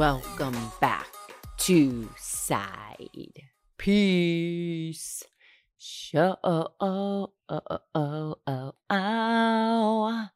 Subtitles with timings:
[0.00, 1.12] Welcome back
[1.58, 3.42] to Side
[3.76, 5.24] Piece
[5.76, 6.38] Show.
[6.42, 7.32] Oh, oh,
[8.88, 10.28] oh.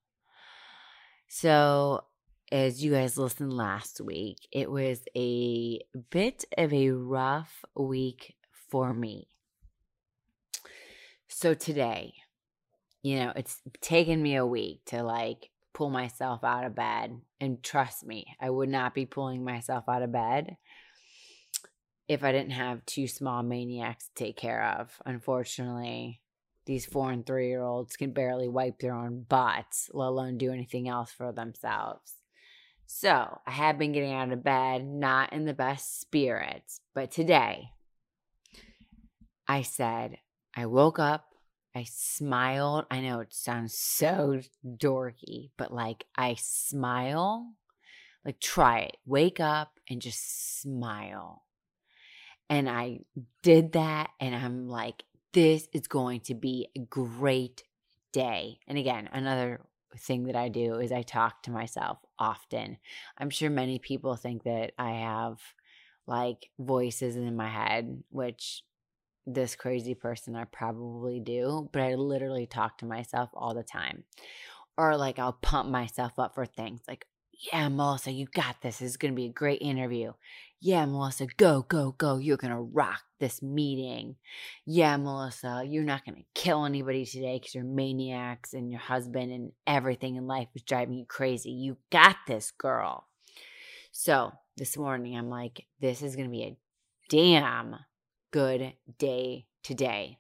[1.28, 2.04] So,
[2.52, 8.34] as you guys listened last week, it was a bit of a rough week
[8.68, 9.28] for me.
[11.28, 12.12] So, today,
[13.02, 17.20] you know, it's taken me a week to like pull myself out of bed.
[17.40, 20.56] And trust me, I would not be pulling myself out of bed
[22.08, 24.90] if I didn't have two small maniacs to take care of.
[25.04, 26.20] Unfortunately,
[26.66, 30.52] these four and three year olds can barely wipe their own butts, let alone do
[30.52, 32.14] anything else for themselves.
[32.86, 37.70] So I have been getting out of bed, not in the best spirits, but today
[39.48, 40.18] I said,
[40.54, 41.26] I woke up,
[41.74, 42.86] I smiled.
[42.90, 47.54] I know it sounds so dorky, but like I smile.
[48.24, 48.96] Like try it.
[49.04, 51.42] Wake up and just smile.
[52.48, 53.00] And I
[53.42, 57.64] did that and I'm like, this is going to be a great
[58.12, 58.60] day.
[58.68, 59.60] And again, another
[59.98, 62.78] thing that I do is I talk to myself often.
[63.18, 65.40] I'm sure many people think that I have
[66.06, 68.62] like voices in my head, which
[69.26, 74.04] this crazy person I probably do, but I literally talk to myself all the time.
[74.76, 77.06] Or like I'll pump myself up for things like,
[77.52, 78.78] yeah, Melissa, you got this.
[78.78, 80.12] This is going to be a great interview.
[80.60, 82.16] Yeah, Melissa, go, go, go.
[82.16, 84.16] You're going to rock this meeting.
[84.64, 89.30] Yeah, Melissa, you're not going to kill anybody today because you're maniacs and your husband
[89.30, 91.50] and everything in life is driving you crazy.
[91.50, 93.06] You got this, girl.
[93.92, 96.56] So this morning, I'm like, this is going to be a
[97.10, 97.76] damn
[98.34, 100.18] good day today.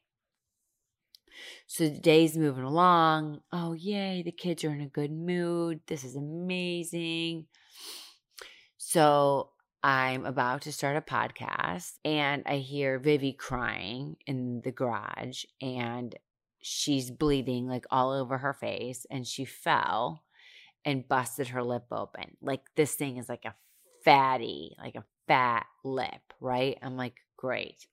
[1.66, 3.40] So the day's moving along.
[3.52, 5.80] Oh, yay, the kids are in a good mood.
[5.88, 7.46] This is amazing.
[8.76, 9.50] So
[9.82, 16.14] I'm about to start a podcast and I hear Vivi crying in the garage and
[16.62, 20.22] she's bleeding like all over her face and she fell
[20.84, 22.36] and busted her lip open.
[22.40, 23.56] Like this thing is like a
[24.04, 26.78] fatty, like a fat lip, right?
[26.80, 27.86] I'm like, great.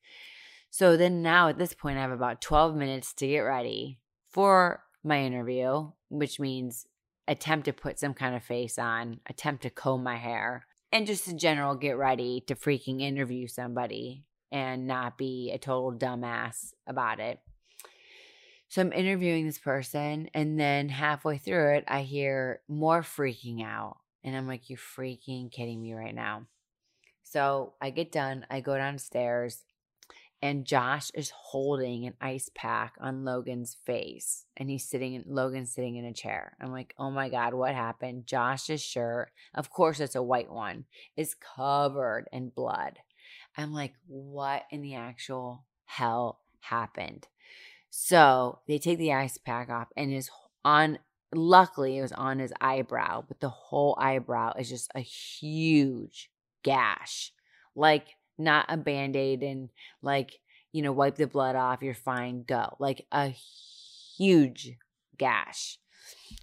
[0.69, 4.83] So then now at this point, I have about 12 minutes to get ready for
[5.03, 6.87] my interview, which means
[7.27, 11.27] attempt to put some kind of face on, attempt to comb my hair, and just
[11.27, 17.19] in general get ready to freaking interview somebody and not be a total dumbass about
[17.19, 17.39] it.
[18.67, 23.97] So I'm interviewing this person, and then halfway through it, I hear more freaking out.
[24.23, 26.45] And I'm like, you're freaking kidding me right now.
[27.31, 29.63] So I get done, I go downstairs,
[30.41, 35.71] and Josh is holding an ice pack on Logan's face and he's sitting in Logan's
[35.71, 36.57] sitting in a chair.
[36.59, 40.85] I'm like, "Oh my god, what happened?" Josh's shirt, of course it's a white one,
[41.15, 42.99] is covered in blood.
[43.55, 47.29] I'm like, "What in the actual hell happened?"
[47.89, 50.29] So, they take the ice pack off and is
[50.65, 50.99] on
[51.33, 56.30] luckily it was on his eyebrow, but the whole eyebrow is just a huge
[56.63, 57.31] gash.
[57.75, 59.69] Like not a band aid and
[60.01, 60.39] like,
[60.71, 62.75] you know, wipe the blood off, you're fine, go.
[62.79, 63.33] Like a
[64.17, 64.77] huge
[65.17, 65.77] gash.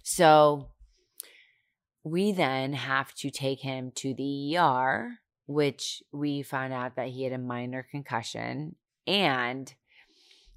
[0.03, 0.69] So
[2.03, 7.23] we then have to take him to the ER, which we found out that he
[7.23, 8.75] had a minor concussion
[9.07, 9.73] and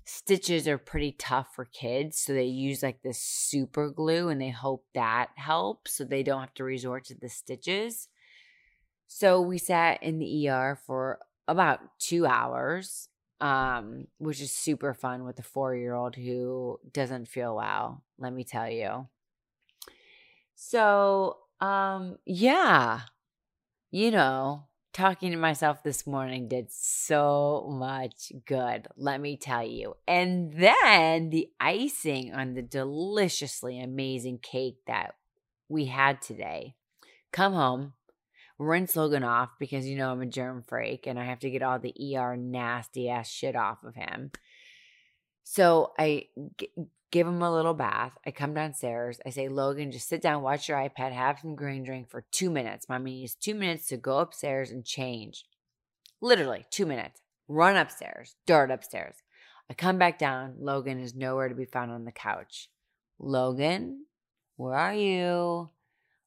[0.05, 4.51] stitches are pretty tough for kids so they use like this super glue and they
[4.51, 8.09] hope that helps so they don't have to resort to the stitches
[9.15, 13.09] so we sat in the ER for about two hours.
[13.41, 18.33] um, which is super fun with a four year old who doesn't feel well, let
[18.33, 19.09] me tell you.
[20.55, 23.01] So, um, yeah,
[23.91, 29.97] you know, talking to myself this morning did so much good, let me tell you.
[30.07, 35.17] And then the icing on the deliciously amazing cake that
[35.69, 36.77] we had today.
[37.33, 37.95] Come home,
[38.63, 41.63] rinse Logan off because you know I'm a germ freak and I have to get
[41.63, 44.31] all the ER nasty ass shit off of him.
[45.45, 46.27] So I
[46.59, 46.71] g-
[47.11, 48.13] give him a little bath.
[48.27, 49.21] I come downstairs.
[49.27, 52.51] I say, Logan, just sit down, watch your iPad, have some green drink for two
[52.51, 52.89] minutes.
[52.89, 55.45] Mommy needs two minutes to go upstairs and change.
[56.21, 57.21] Literally two minutes.
[57.49, 59.17] Run upstairs, dart upstairs.
[59.69, 60.57] I come back down.
[60.59, 62.69] Logan is nowhere to be found on the couch.
[63.19, 64.07] Logan,
[64.57, 65.71] where are you?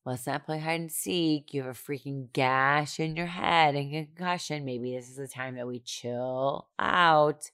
[0.06, 1.52] Let's not play hide and seek.
[1.52, 4.64] You have a freaking gash in your head and concussion.
[4.64, 7.50] Maybe this is the time that we chill out.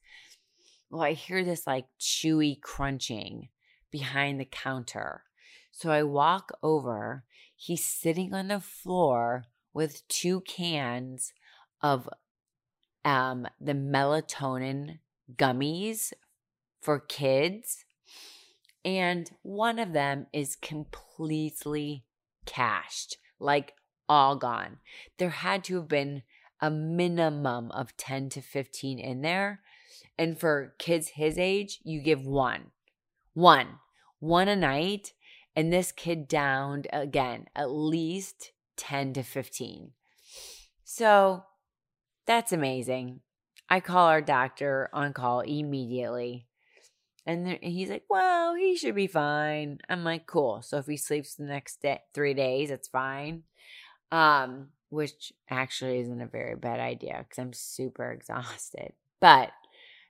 [0.90, 3.48] Well, I hear this like chewy crunching
[3.90, 5.24] behind the counter.
[5.72, 7.24] So I walk over.
[7.56, 11.32] He's sitting on the floor with two cans
[11.82, 12.10] of
[13.06, 15.00] um, the melatonin
[15.34, 16.12] gummies
[16.82, 17.86] for kids.
[18.84, 22.04] And one of them is completely
[22.46, 23.74] cashed, like
[24.08, 24.78] all gone.
[25.18, 26.24] There had to have been
[26.60, 29.62] a minimum of 10 to 15 in there.
[30.18, 32.72] And for kids his age, you give one,
[33.34, 33.80] one,
[34.20, 35.14] one a night.
[35.56, 39.92] And this kid downed again at least 10 to 15.
[40.84, 41.46] So
[42.26, 43.22] that's amazing.
[43.70, 46.48] I call our doctor on call immediately.
[47.26, 49.80] And he's like, well, he should be fine.
[49.88, 50.62] I'm like, cool.
[50.62, 53.44] So if he sleeps the next day, three days, it's fine.
[54.12, 58.94] Um, which actually isn't a very bad idea because I'm super exhausted.
[59.20, 59.52] But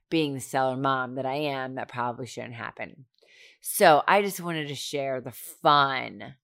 [0.09, 3.05] being the seller mom that I am, that probably shouldn't happen.
[3.61, 6.35] So I just wanted to share the fun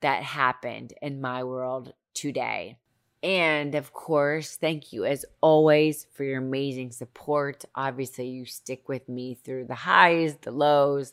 [0.00, 2.78] that happened in my world today.
[3.22, 7.64] And of course, thank you as always for your amazing support.
[7.74, 11.12] Obviously, you stick with me through the highs, the lows.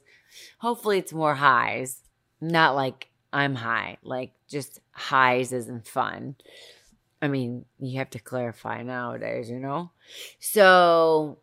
[0.60, 2.02] Hopefully, it's more highs,
[2.42, 6.36] not like I'm high, like just highs isn't fun.
[7.22, 9.92] I mean, you have to clarify nowadays, you know?
[10.40, 11.40] So,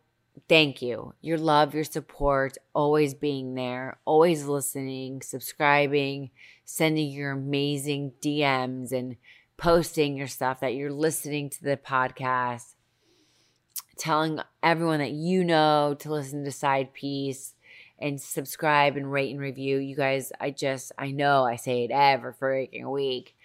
[0.48, 1.14] thank you.
[1.22, 6.30] Your love, your support, always being there, always listening, subscribing,
[6.64, 9.16] sending your amazing DMs and
[9.60, 12.74] posting your stuff, that you're listening to the podcast,
[13.98, 17.54] telling everyone that you know to listen to Side Piece
[17.98, 19.76] and subscribe and rate and review.
[19.76, 23.36] You guys, I just, I know I say it every freaking week.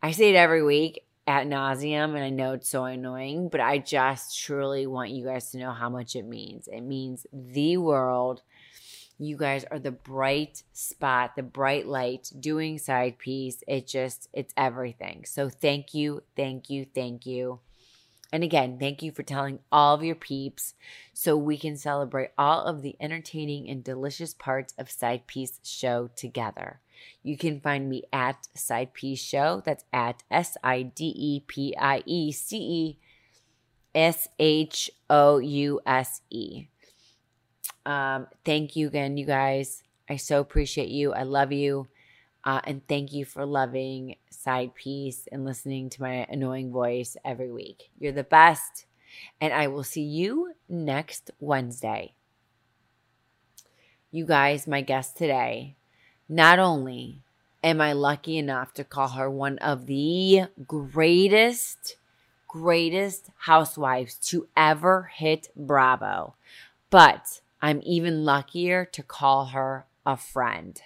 [0.00, 3.78] I say it every week at nauseum, and I know it's so annoying, but I
[3.78, 6.68] just truly want you guys to know how much it means.
[6.68, 8.42] It means the world
[9.18, 13.62] you guys are the bright spot, the bright light doing side piece.
[13.66, 15.24] It just, it's everything.
[15.24, 17.60] So thank you, thank you, thank you.
[18.32, 20.74] And again, thank you for telling all of your peeps
[21.14, 26.10] so we can celebrate all of the entertaining and delicious parts of Side Piece Show
[26.16, 26.80] together.
[27.22, 29.62] You can find me at Side Piece Show.
[29.64, 32.98] That's at S I D E P I E C E
[33.94, 36.66] S H O U S E.
[37.86, 39.84] Um, thank you again, you guys.
[40.10, 41.12] I so appreciate you.
[41.12, 41.86] I love you.
[42.44, 47.50] Uh, and thank you for loving Side Piece and listening to my annoying voice every
[47.50, 47.90] week.
[47.98, 48.86] You're the best.
[49.40, 52.14] And I will see you next Wednesday.
[54.10, 55.76] You guys, my guest today,
[56.28, 57.22] not only
[57.62, 61.96] am I lucky enough to call her one of the greatest,
[62.48, 66.34] greatest housewives to ever hit Bravo,
[66.90, 70.80] but I'm even luckier to call her a friend.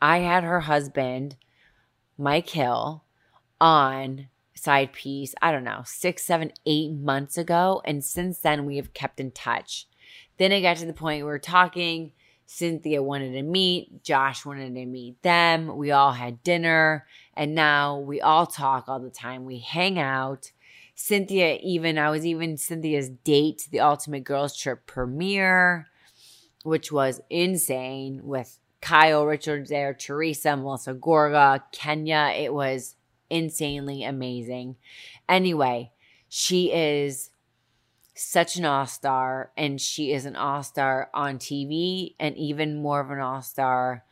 [0.00, 1.34] I had her husband,
[2.16, 3.02] Mike Hill,
[3.60, 7.82] on side piece, I don't know, six, seven, eight months ago.
[7.84, 9.88] And since then, we have kept in touch.
[10.36, 12.12] Then it got to the point where we are talking.
[12.46, 15.76] Cynthia wanted to meet, Josh wanted to meet them.
[15.76, 19.44] We all had dinner, and now we all talk all the time.
[19.44, 20.52] We hang out.
[20.98, 25.88] Cynthia, even, I was even Cynthia's date to the Ultimate Girls Trip premiere,
[26.64, 32.32] which was insane with Kyle Richards there, Teresa, Melissa Gorga, Kenya.
[32.34, 32.96] It was
[33.28, 34.76] insanely amazing.
[35.28, 35.92] Anyway,
[36.30, 37.28] she is
[38.14, 43.00] such an all star, and she is an all star on TV, and even more
[43.00, 44.02] of an all star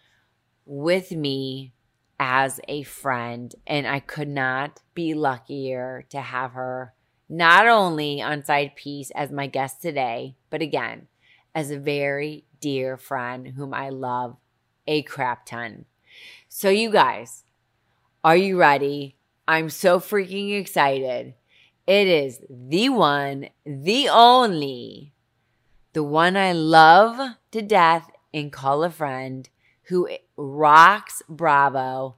[0.67, 1.73] with me
[2.19, 6.95] as a friend, and I could not be luckier to have her
[7.29, 11.09] not only on Side Piece as my guest today, but again,
[11.55, 14.37] as a very dear friend whom I love
[14.87, 15.87] a crap ton.
[16.49, 17.45] So, you guys,
[18.23, 19.17] are you ready?
[19.49, 21.35] I'm so freaking excited.
[21.87, 25.13] It is the one, the only,
[25.93, 29.49] the one I love to death and call a friend
[29.85, 32.17] who rocks Bravo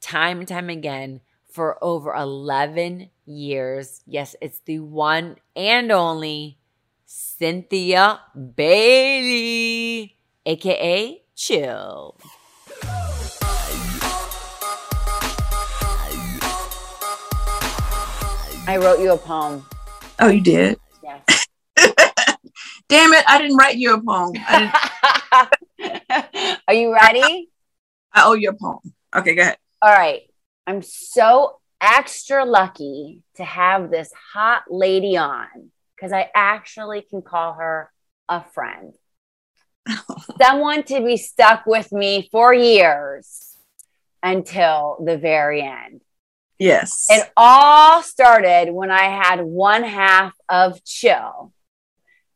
[0.00, 1.20] time and time again
[1.50, 4.02] for over 11 years.
[4.06, 6.58] Yes, it's the one and only
[7.04, 8.20] Cynthia
[8.56, 12.16] Bailey, aka Chill.
[18.66, 19.64] I wrote you a poem.
[20.18, 20.78] Oh, you did?
[21.02, 21.46] Yes.
[22.88, 24.34] Damn it, I didn't write you a poem.
[26.68, 27.48] Are you ready?
[28.12, 28.94] I owe you a poem.
[29.14, 29.58] Okay, go ahead.
[29.82, 30.22] All right.
[30.66, 37.54] I'm so extra lucky to have this hot lady on because I actually can call
[37.54, 37.90] her
[38.28, 38.94] a friend.
[40.40, 43.56] Someone to be stuck with me for years
[44.22, 46.02] until the very end.
[46.58, 47.06] Yes.
[47.08, 51.52] It all started when I had one half of chill.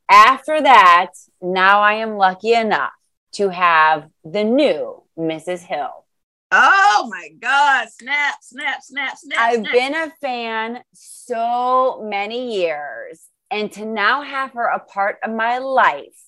[0.08, 1.08] After that,
[1.40, 2.92] now I am lucky enough
[3.32, 5.60] to have the new Mrs.
[5.60, 6.04] Hill.
[6.50, 7.88] Oh my God.
[7.88, 9.38] Snap, snap, snap, snap.
[9.38, 9.72] I've snap.
[9.72, 15.58] been a fan so many years, and to now have her a part of my
[15.58, 16.22] life,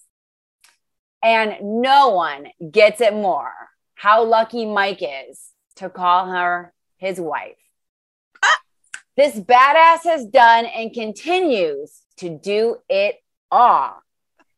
[1.22, 3.52] and no one gets it more
[3.94, 5.40] how lucky Mike is
[5.76, 7.56] to call her his wife.
[8.42, 8.58] Ah!
[9.16, 13.16] This badass has done and continues to do it
[13.50, 14.02] all.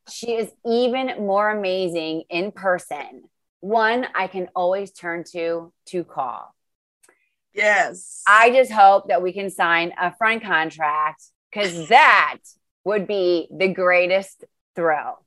[0.09, 3.25] She is even more amazing in person.
[3.67, 6.55] One I can always turn to to call.
[7.53, 8.23] Yes.
[8.29, 12.39] I just hope that we can sign a friend contract because that
[12.85, 14.45] would be the greatest
[14.77, 15.25] thrill.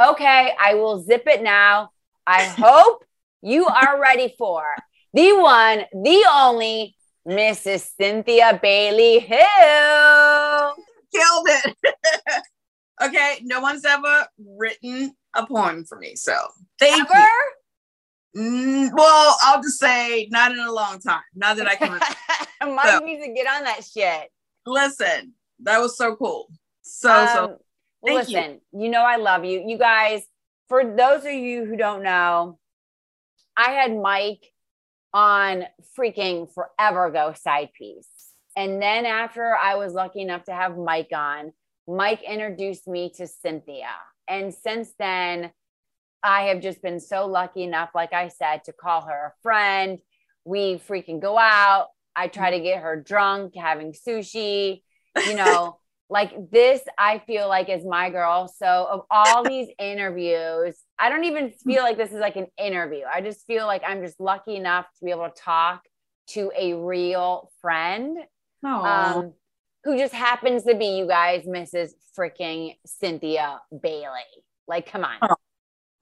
[0.00, 1.90] Okay, I will zip it now.
[2.24, 3.04] I hope
[3.42, 4.62] you are ready for
[5.12, 6.94] the one, the only
[7.26, 7.90] Mrs.
[7.96, 10.74] Cynthia Bailey Hill.
[11.12, 11.76] killed it.
[13.02, 16.36] okay, no one's ever written a poem for me, so
[16.78, 17.18] thank Ever?
[17.18, 17.59] you.
[18.36, 21.22] Mm, well, I'll just say not in a long time.
[21.34, 21.90] Not that I can
[22.74, 24.30] Mike So- needs to get on that shit.
[24.66, 25.34] listen.
[25.62, 26.48] That was so cool.
[26.82, 27.46] So Um, so
[28.06, 28.34] thank you.
[28.36, 28.88] listen, you.
[28.88, 29.62] know I love you.
[29.66, 30.22] You guys,
[30.68, 32.58] for those of you who don't know,
[33.56, 34.46] I had Mike
[35.12, 35.64] on
[35.98, 38.06] freaking forever ago side piece.
[38.56, 41.52] And then after I was lucky enough to have Mike on,
[41.86, 43.90] Mike introduced me to Cynthia.
[44.28, 45.50] And since then,
[46.22, 49.98] I have just been so lucky enough, like I said, to call her a friend.
[50.44, 51.88] We freaking go out.
[52.16, 54.82] I try to get her drunk, having sushi,
[55.26, 55.76] you know.
[56.12, 61.22] like this i feel like is my girl so of all these interviews i don't
[61.22, 64.56] even feel like this is like an interview i just feel like i'm just lucky
[64.56, 65.82] enough to be able to talk
[66.26, 68.18] to a real friend
[69.18, 69.32] um,
[69.84, 74.26] who just happens to be you guys mrs freaking cynthia bailey
[74.66, 75.36] like come on Oh.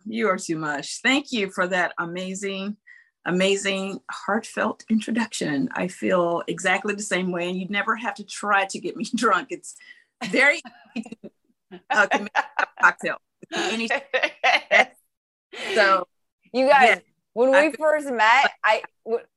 [0.08, 1.00] You are too much.
[1.02, 2.76] Thank you for that amazing,
[3.26, 5.68] amazing, heartfelt introduction.
[5.72, 9.04] I feel exactly the same way, and you'd never have to try to get me
[9.14, 9.48] drunk.
[9.50, 9.76] It's
[10.24, 10.60] very
[10.96, 13.16] easy to uh, a cocktail.
[13.54, 13.88] Any-
[15.74, 16.06] so
[16.52, 16.98] you guys Yeah.
[17.32, 18.82] when we first met i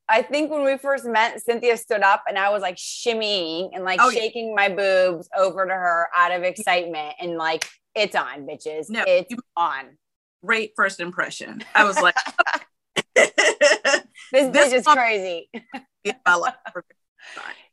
[0.10, 3.84] i think when we first met cynthia stood up and i was like shimmying and
[3.84, 4.20] like Oh, yeah.
[4.20, 9.04] shaking my boobs over to her out of excitement and like it's on bitches No,
[9.08, 9.98] it's you- on
[10.46, 11.64] great first impression.
[11.76, 12.16] I was like,
[13.16, 13.32] this,
[14.32, 15.50] This bitch is crazy
[16.04, 16.56] in my life.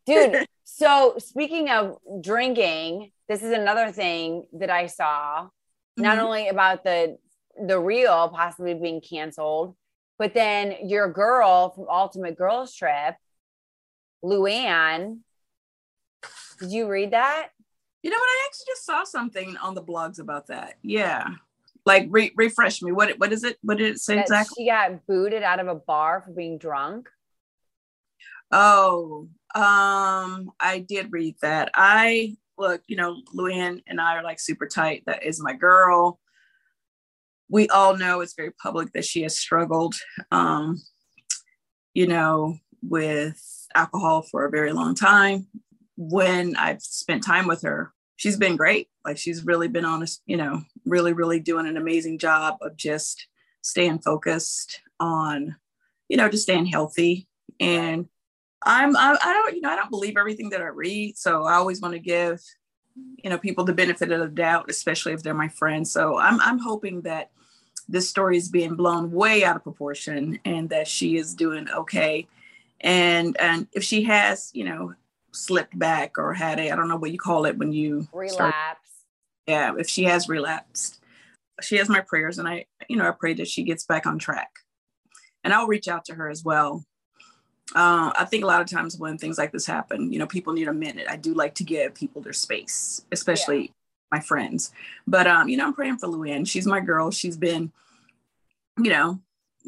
[0.06, 5.48] dude so speaking of drinking this is another thing that i saw
[5.96, 6.22] not Mhm.
[6.22, 7.18] only about the
[7.66, 9.74] the real possibly being canceled
[10.18, 13.16] but then your girl from ultimate girls trip
[14.24, 15.20] luann
[16.60, 17.48] did you read that
[18.02, 18.22] You know what?
[18.26, 20.74] I actually just saw something on the blogs about that.
[20.82, 21.26] Yeah.
[21.88, 22.92] Like re- refresh me.
[22.92, 23.58] What what is it?
[23.62, 24.64] What did it say that exactly?
[24.64, 27.08] she got booted out of a bar for being drunk
[28.50, 31.70] Oh, um, I did read that.
[31.74, 35.02] I look, you know, Luann and I are like super tight.
[35.06, 36.18] That is my girl.
[37.50, 39.94] We all know it's very public that she has struggled,
[40.30, 40.80] um,
[41.94, 43.40] you know, with
[43.74, 45.46] alcohol for a very long time.
[45.96, 48.88] When I've spent time with her, she's been great.
[49.04, 53.26] Like she's really been honest, you know, really, really doing an amazing job of just
[53.62, 55.56] staying focused on,
[56.08, 57.26] you know, just staying healthy
[57.58, 58.06] and
[58.62, 61.54] I'm I, I don't you know I don't believe everything that I read, so I
[61.54, 62.42] always want to give
[63.22, 65.92] you know people the benefit of the doubt, especially if they're my friends.
[65.92, 67.30] So I'm I'm hoping that
[67.88, 72.26] this story is being blown way out of proportion and that she is doing okay.
[72.80, 74.94] And and if she has you know
[75.32, 78.34] slipped back or had a I don't know what you call it when you relapse.
[78.34, 78.78] Start,
[79.46, 81.00] yeah, if she has relapsed,
[81.62, 84.18] she has my prayers, and I you know I pray that she gets back on
[84.18, 84.50] track.
[85.44, 86.84] And I'll reach out to her as well
[87.74, 90.52] uh, I think a lot of times when things like this happen, you know, people
[90.52, 91.06] need a minute.
[91.08, 93.68] I do like to give people their space, especially yeah.
[94.10, 94.72] my friends.
[95.06, 96.48] But um, you know, I'm praying for Luann.
[96.48, 97.10] She's my girl.
[97.10, 97.72] She's been,
[98.78, 99.20] you know,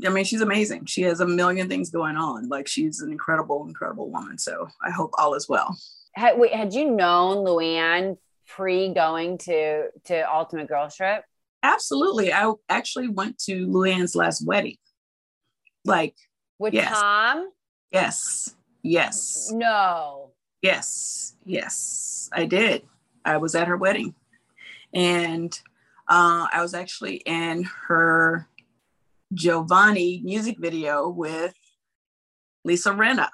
[0.04, 0.87] I mean, she's amazing.
[0.87, 2.49] She has a million things going on.
[2.49, 4.38] Like she's an incredible, incredible woman.
[4.38, 5.76] So I hope all is well.
[6.14, 8.16] Had, wait, had you known Luann
[8.47, 11.25] pre going to to Ultimate Girl Trip?
[11.62, 12.33] Absolutely.
[12.33, 14.76] I actually went to Luann's last wedding.
[15.85, 16.14] Like
[16.59, 16.99] with yes.
[16.99, 17.50] Tom?
[17.92, 18.54] Yes.
[18.83, 19.50] Yes.
[19.52, 20.30] No.
[20.62, 21.35] Yes.
[21.45, 22.30] Yes.
[22.33, 22.83] I did.
[23.25, 24.14] I was at her wedding.
[24.92, 25.52] And
[26.09, 28.49] uh, I was actually in her
[29.34, 31.54] Jovani music video with
[32.64, 33.28] Lisa Rinna.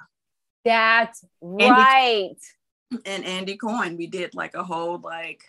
[0.63, 2.35] That's right.
[2.91, 3.97] Andy, and Andy Cohen.
[3.97, 5.43] We did like a whole like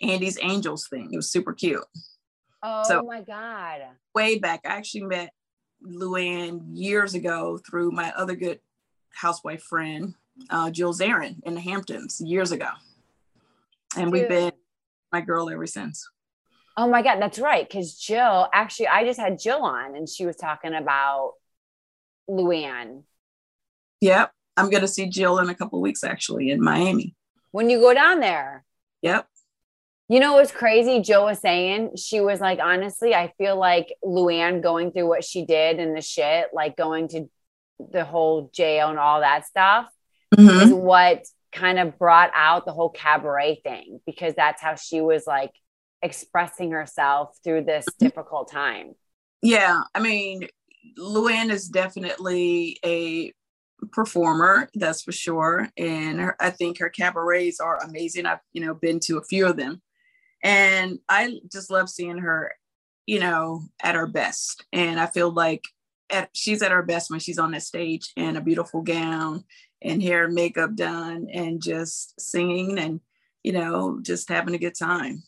[0.00, 1.10] Andy's Angels thing.
[1.12, 1.84] It was super cute.
[2.62, 3.82] Oh so, my God.
[4.14, 4.60] Way back.
[4.64, 5.32] I actually met
[5.84, 8.60] Luann years ago through my other good
[9.12, 10.14] housewife friend,
[10.50, 12.68] uh, Jill Zarin in the Hamptons years ago.
[13.96, 14.12] And Dude.
[14.12, 14.52] we've been
[15.12, 16.08] my girl ever since.
[16.76, 17.66] Oh my God, that's right.
[17.66, 21.32] Because Jill, actually, I just had Jill on and she was talking about
[22.28, 23.04] Luann.
[24.00, 24.30] Yep.
[24.56, 27.14] I'm going to see Jill in a couple weeks actually in Miami.
[27.50, 28.64] When you go down there.
[29.02, 29.26] Yep.
[30.08, 31.00] You know what's crazy?
[31.00, 35.44] Jill was saying she was like, honestly, I feel like Luann going through what she
[35.44, 37.28] did and the shit, like going to
[37.90, 39.88] the whole jail and all that stuff,
[40.34, 40.60] mm-hmm.
[40.60, 45.26] is what kind of brought out the whole cabaret thing because that's how she was
[45.26, 45.52] like
[46.06, 48.06] expressing herself through this mm-hmm.
[48.06, 48.94] difficult time.
[49.42, 50.48] Yeah, I mean,
[50.98, 53.32] Luann is definitely a
[53.92, 58.24] performer, that's for sure, and her, I think her cabarets are amazing.
[58.24, 59.82] I've you know been to a few of them,
[60.42, 62.52] and I just love seeing her,
[63.06, 64.64] you know, at her best.
[64.72, 65.64] And I feel like
[66.10, 69.44] at, she's at her best when she's on that stage in a beautiful gown
[69.82, 73.00] and hair and makeup done and just singing and,
[73.42, 75.22] you know, just having a good time.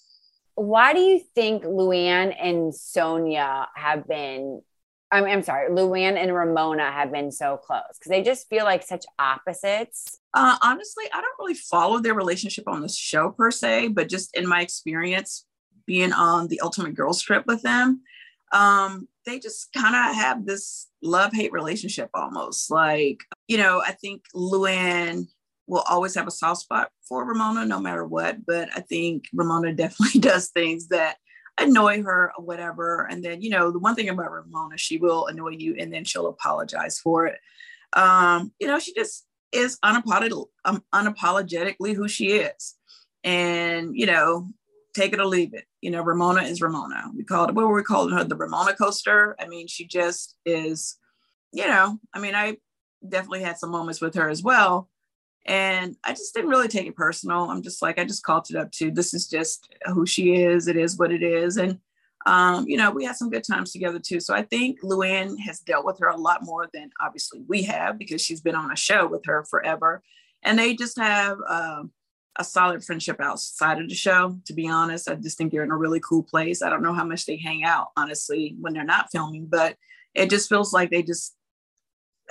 [0.59, 4.63] Why do you think Luann and Sonja have been
[5.11, 8.83] I'm, I'm sorry, Luann and Ramona have been so close because they just feel like
[8.83, 10.19] such opposites.
[10.35, 14.37] Uh, honestly, I don't really follow their relationship on the show per se, but just
[14.37, 15.47] in my experience
[15.87, 18.03] being on the Ultimate Girls Trip with them,
[18.53, 22.71] um, they just kind of have this love hate relationship almost.
[22.71, 25.29] Like, you know, I think Luann
[25.69, 29.73] will always have a soft spot for Ramona no matter what, but I think Ramona
[29.75, 31.19] definitely does things that
[31.59, 33.07] annoy her or whatever.
[33.11, 36.05] And then, you know, the one thing about Ramona, she will annoy you and then
[36.05, 37.39] she'll apologize for it.
[37.93, 42.75] Um, you know, she just is unapolog- um, unapologetically who she is.
[43.25, 44.49] And, you know,
[44.95, 45.65] take it or leave it.
[45.81, 47.11] You know, Ramona is Ramona.
[47.15, 48.25] We called what were we calling her?
[48.25, 49.37] The Ramona coaster.
[49.39, 50.97] I mean, she just is,
[51.53, 52.57] you know, I mean, I
[53.07, 54.89] definitely had some moments with her as well.
[55.49, 57.51] And I just didn't really take it personal.
[57.51, 60.69] I'm just like, I just called it up to this is just who she is.
[60.69, 61.57] It is what it is.
[61.57, 61.79] And,
[62.27, 64.21] um, you know, we had some good times together too.
[64.21, 67.99] So I think Luann has dealt with her a lot more than obviously we have
[67.99, 70.03] because she's been on a show with her forever.
[70.43, 71.85] And they just have uh,
[72.37, 75.09] a solid friendship outside of the show, to be honest.
[75.09, 76.61] I just think they're in a really cool place.
[76.61, 79.77] I don't know how much they hang out, honestly, when they're not filming, but
[80.15, 81.35] it just feels like they just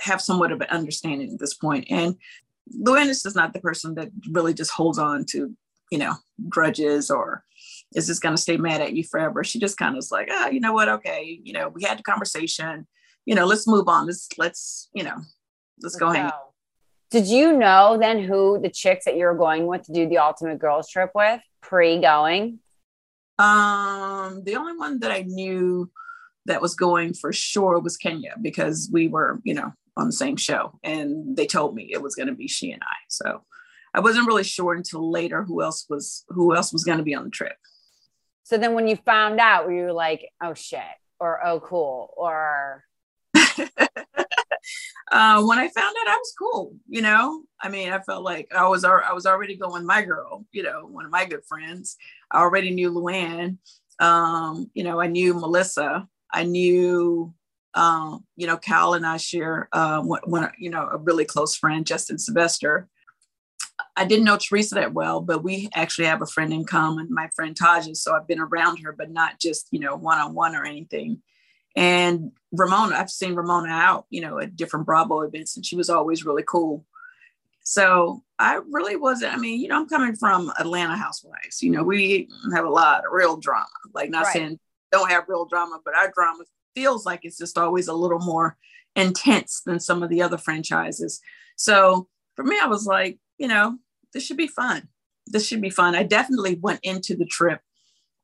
[0.00, 1.86] have somewhat of an understanding at this point.
[1.90, 2.14] And
[2.76, 5.54] Luann is just not the person that really just holds on to,
[5.90, 6.14] you know,
[6.48, 7.44] grudges or
[7.94, 9.44] is just going to stay mad at you forever.
[9.44, 10.88] She just kind of is like, oh, you know what?
[10.88, 12.86] Okay, you know, we had the conversation.
[13.24, 14.06] You know, let's move on.
[14.06, 16.30] Let's let's you know, let's, let's go, go hang.
[17.10, 20.58] Did you know then who the chicks that you're going with to do the ultimate
[20.58, 22.58] girls trip with pre going?
[23.38, 25.90] Um, the only one that I knew
[26.46, 30.36] that was going for sure was Kenya because we were, you know, on the same
[30.36, 32.96] show and they told me it was going to be she and I.
[33.08, 33.42] So
[33.92, 37.14] I wasn't really sure until later who else was who else was going to be
[37.14, 37.56] on the trip.
[38.44, 40.80] So then when you found out were you like, "Oh shit,"
[41.18, 42.84] or "Oh cool," or
[43.34, 43.66] uh,
[45.42, 46.76] when I found out, I was cool.
[46.88, 50.46] You know, I mean, I felt like I was I was already going my girl.
[50.52, 51.96] You know, one of my good friends.
[52.30, 53.58] I already knew Luann.
[53.98, 56.06] Um, you know, I knew Melissa.
[56.32, 57.34] I knew
[57.78, 61.54] Um, you know, Cal and I share uh, one, one, you know, a really close
[61.54, 62.88] friend, Justin Sylvester.
[63.96, 67.28] I didn't know Teresa that well, but we actually have a friend in common, my
[67.36, 67.96] friend Taja.
[67.96, 71.22] So I've been around her, but not just, you know, one on one or anything.
[71.76, 75.88] And Ramona, I've seen Ramona out, you know, at different Bravo events, and she was
[75.88, 76.84] always really cool.
[77.62, 81.62] So I really wasn't, I mean, you know, I'm coming from Atlanta housewives.
[81.62, 83.66] You know, we have a lot of real drama.
[83.94, 84.32] Like not right.
[84.32, 84.58] saying
[84.90, 86.44] don't have real drama, but our drama
[86.78, 88.56] feels like it's just always a little more
[88.94, 91.20] intense than some of the other franchises.
[91.56, 93.78] So for me, I was like, you know,
[94.12, 94.88] this should be fun.
[95.26, 95.96] This should be fun.
[95.96, 97.60] I definitely went into the trip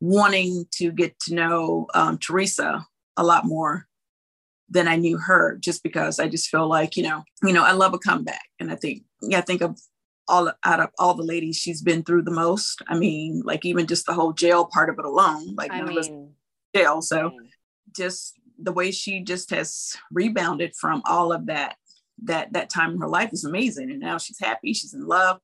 [0.00, 2.86] wanting to get to know um, Teresa
[3.16, 3.88] a lot more
[4.68, 7.72] than I knew her, just because I just feel like, you know, you know, I
[7.72, 9.78] love a comeback, and I think, yeah, I think of
[10.26, 12.82] all out of all the ladies she's been through the most.
[12.88, 15.88] I mean, like even just the whole jail part of it alone, like I none
[15.88, 16.10] mean, of us
[16.74, 17.02] jail.
[17.02, 17.32] So
[17.94, 21.76] just the way she just has rebounded from all of that
[22.22, 23.90] that that time in her life is amazing.
[23.90, 25.40] And now she's happy she's in love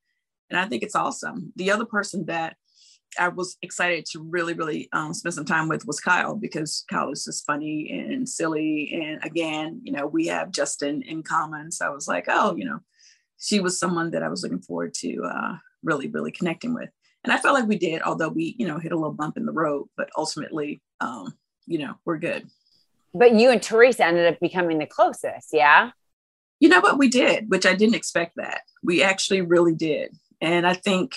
[0.49, 1.53] and i think it's awesome.
[1.57, 2.57] The other person that
[3.19, 7.11] i was excited to really really um, spend some time with was kyle because kyle
[7.11, 8.93] is just funny and silly.
[9.03, 11.73] And again you know we have justin in common.
[11.73, 12.81] So i was like oh you know
[13.39, 16.91] she was someone that i was looking forward to uh, really really connecting with.
[17.25, 19.47] And i felt like we did although we you know hit a little bump in
[19.47, 21.35] the road but ultimately um,
[21.67, 22.49] you know we're good
[23.15, 25.91] but you and Teresa ended up becoming the closest, yeah?
[26.61, 28.63] You know what we did, which I didn't expect that.
[28.83, 30.15] We actually really did.
[30.41, 31.17] And I think,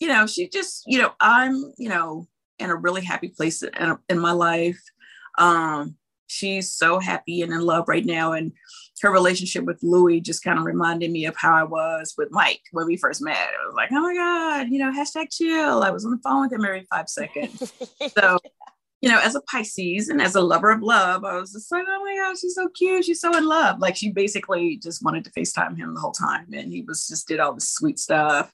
[0.00, 2.26] you know, she just, you know, I'm, you know,
[2.58, 4.80] in a really happy place in, in my life.
[5.38, 8.32] Um, she's so happy and in love right now.
[8.32, 8.52] And
[9.02, 12.62] her relationship with Louis just kind of reminded me of how I was with Mike
[12.72, 13.36] when we first met.
[13.36, 15.82] It was like, oh my God, you know, hashtag chill.
[15.82, 17.72] I was on the phone with him every five seconds.
[18.18, 18.38] so
[19.04, 21.84] you know, as a Pisces and as a lover of love, I was just like,
[21.86, 23.04] oh my gosh, she's so cute.
[23.04, 23.78] She's so in love.
[23.78, 26.46] Like she basically just wanted to FaceTime him the whole time.
[26.54, 28.50] And he was just did all this sweet stuff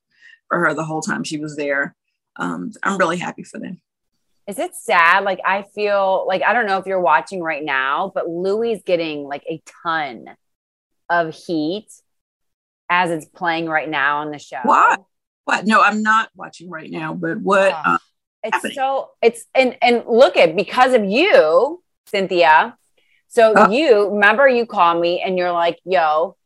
[0.48, 1.94] for her the whole time she was there.
[2.34, 3.80] Um, I'm really happy for them.
[4.48, 5.22] Is it sad?
[5.22, 9.22] Like I feel like I don't know if you're watching right now, but Louis getting
[9.22, 10.24] like a ton
[11.08, 11.86] of heat
[12.88, 14.58] as it's playing right now on the show.
[14.64, 15.00] What?
[15.44, 15.64] What?
[15.64, 17.14] No, I'm not watching right now.
[17.14, 17.72] But what?
[17.72, 17.92] Oh.
[17.92, 17.98] Um,
[18.42, 18.74] it's happening.
[18.74, 22.76] so it's and and look at because of you, Cynthia.
[23.28, 26.36] So uh, you remember you call me and you're like, "Yo,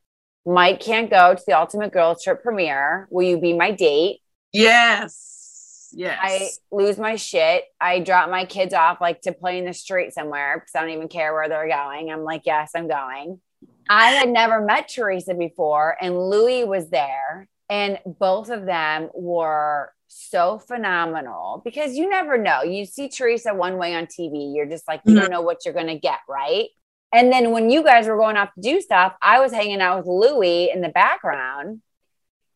[0.45, 3.09] Mike can't go to the Ultimate Girls Trip premiere.
[3.11, 4.21] Will you be my date?"
[4.53, 5.91] Yes.
[5.97, 6.19] Yes.
[6.21, 7.65] I lose my shit.
[7.81, 10.91] I drop my kids off like to play in the street somewhere because I don't
[10.91, 12.11] even care where they're going.
[12.11, 13.41] I'm like, yes, I'm going.
[13.89, 19.93] I had never met Teresa before, and Louis was there, and both of them were
[20.15, 22.63] so phenomenal because you never know.
[22.63, 25.23] You see Teresa one way on TV, you're just like, you mm-hmm.
[25.23, 26.69] don't know what you're going to get, right?
[27.13, 29.99] And then when you guys were going off to do stuff, I was hanging out
[29.99, 31.83] with Louis in the background.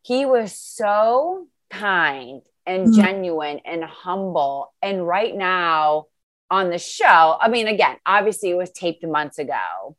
[0.02, 3.00] He was so kind and mm-hmm.
[3.00, 4.72] genuine and humble.
[4.82, 6.06] And right now
[6.50, 9.96] on the show, I mean, again, obviously it was taped months ago,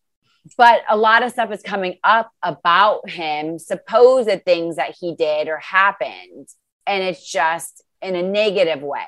[0.58, 5.48] but a lot of stuff is coming up about him, supposed things that he did
[5.48, 6.48] or happened
[6.90, 9.06] and it's just in a negative way.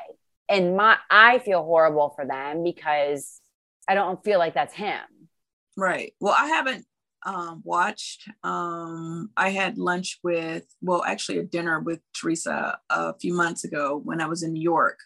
[0.47, 3.41] And my I feel horrible for them because
[3.87, 5.01] I don't feel like that's him.
[5.75, 6.13] Right.
[6.21, 6.85] Well, I haven't
[7.25, 8.29] um, watched.
[8.43, 13.99] Um, I had lunch with, well, actually a dinner with Teresa a few months ago
[14.03, 14.99] when I was in New York.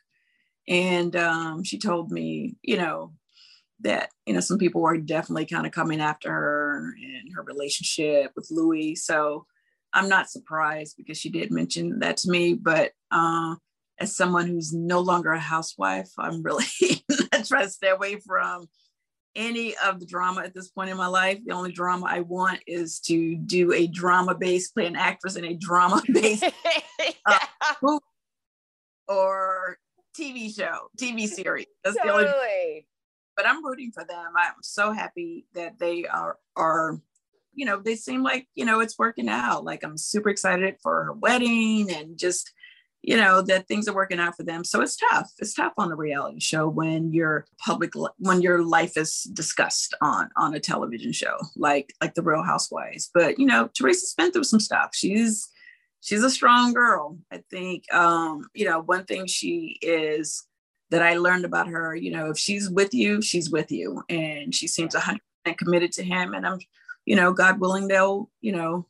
[0.68, 3.14] And um, she told me, you know,
[3.82, 8.32] that, you know, some people were definitely kind of coming after her and her relationship
[8.36, 8.96] with Louis.
[8.96, 9.46] So
[9.96, 12.54] I'm not surprised because she did mention that to me.
[12.54, 13.56] But uh,
[13.98, 16.66] as someone who's no longer a housewife, I'm really
[17.46, 18.68] trying to stay away from
[19.36, 21.40] any of the drama at this point in my life.
[21.46, 25.46] The only drama I want is to do a drama based, play an actress in
[25.46, 26.44] a drama based
[27.26, 28.00] uh,
[29.08, 29.78] or
[30.18, 31.68] TV show, TV series.
[31.84, 32.24] That's totally.
[32.26, 32.88] the only.
[33.38, 34.32] But I'm rooting for them.
[34.38, 37.00] I'm so happy that they are are
[37.56, 39.64] you know, they seem like, you know, it's working out.
[39.64, 42.52] Like I'm super excited for her wedding and just,
[43.02, 44.64] you know, that things are working out for them.
[44.64, 45.32] So it's tough.
[45.40, 50.30] It's tough on the reality show when your public when your life is discussed on
[50.38, 53.10] on a television show like like the Real Housewives.
[53.14, 54.90] But you know, Teresa's been through some stuff.
[54.94, 55.50] She's
[56.02, 57.18] she's a strong girl.
[57.32, 60.46] I think um, you know, one thing she is
[60.92, 64.04] that I learned about her, you know, if she's with you, she's with you.
[64.10, 65.18] And she seems 100%
[65.58, 66.34] committed to him.
[66.34, 66.60] And I'm
[67.06, 68.88] you know, God willing, they'll, you know,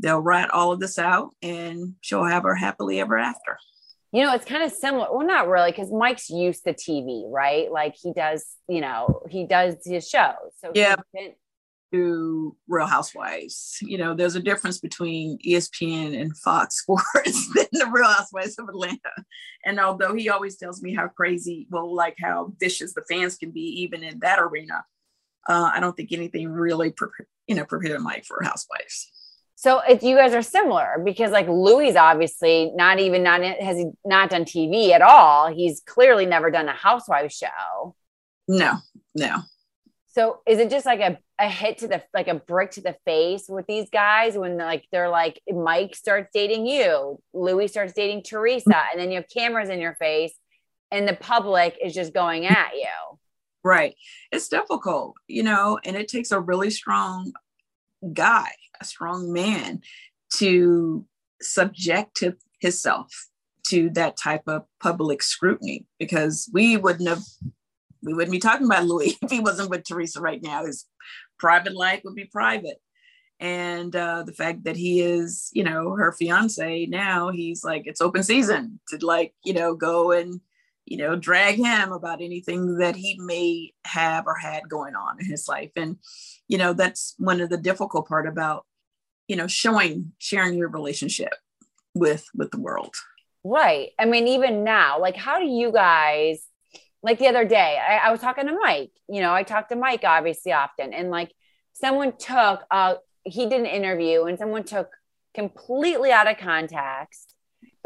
[0.00, 3.58] they'll write all of this out and she'll have her happily ever after.
[4.12, 5.06] You know, it's kind of similar.
[5.10, 7.70] Well, not really, because Mike's used to TV, right?
[7.70, 10.52] Like he does, you know, he does his shows.
[10.60, 10.96] So Yeah.
[11.12, 11.34] been-
[11.90, 13.78] to Real Housewives.
[13.80, 18.68] You know, there's a difference between ESPN and Fox Sports than the Real Housewives of
[18.68, 19.10] Atlanta.
[19.64, 23.52] And although he always tells me how crazy, well, like how vicious the fans can
[23.52, 24.84] be, even in that arena,
[25.48, 27.08] uh, I don't think anything really, pre-
[27.46, 29.10] you know, prepared Mike for Housewives.
[29.56, 33.90] So if you guys are similar because like Louis obviously not even not has he
[34.04, 35.52] not done TV at all.
[35.52, 37.96] He's clearly never done a housewife show.
[38.46, 38.74] No,
[39.16, 39.38] no.
[40.06, 42.94] So is it just like a, a hit to the like a brick to the
[43.04, 48.22] face with these guys when like they're like Mike starts dating you, Louis starts dating
[48.22, 50.34] Teresa, and then you have cameras in your face
[50.90, 53.17] and the public is just going at you.
[53.64, 53.94] Right.
[54.30, 57.32] It's difficult, you know, and it takes a really strong
[58.12, 59.82] guy, a strong man
[60.34, 61.04] to
[61.40, 62.22] subject
[62.60, 63.28] himself
[63.68, 67.22] to that type of public scrutiny because we wouldn't have
[68.02, 70.64] we wouldn't be talking about Louis if he wasn't with Teresa right now.
[70.64, 70.86] His
[71.38, 72.80] private life would be private.
[73.40, 78.00] And uh, the fact that he is, you know, her fiance now, he's like, it's
[78.00, 80.40] open season to like, you know, go and
[80.90, 85.26] you know, drag him about anything that he may have or had going on in
[85.26, 85.70] his life.
[85.76, 85.96] And,
[86.48, 88.64] you know, that's one of the difficult part about,
[89.26, 91.34] you know, showing, sharing your relationship
[91.94, 92.94] with, with the world.
[93.44, 93.90] Right.
[93.98, 96.44] I mean, even now, like, how do you guys,
[97.02, 99.76] like the other day, I, I was talking to Mike, you know, I talked to
[99.76, 101.32] Mike obviously often, and like
[101.72, 104.88] someone took, uh, he did an interview and someone took
[105.34, 107.34] completely out of context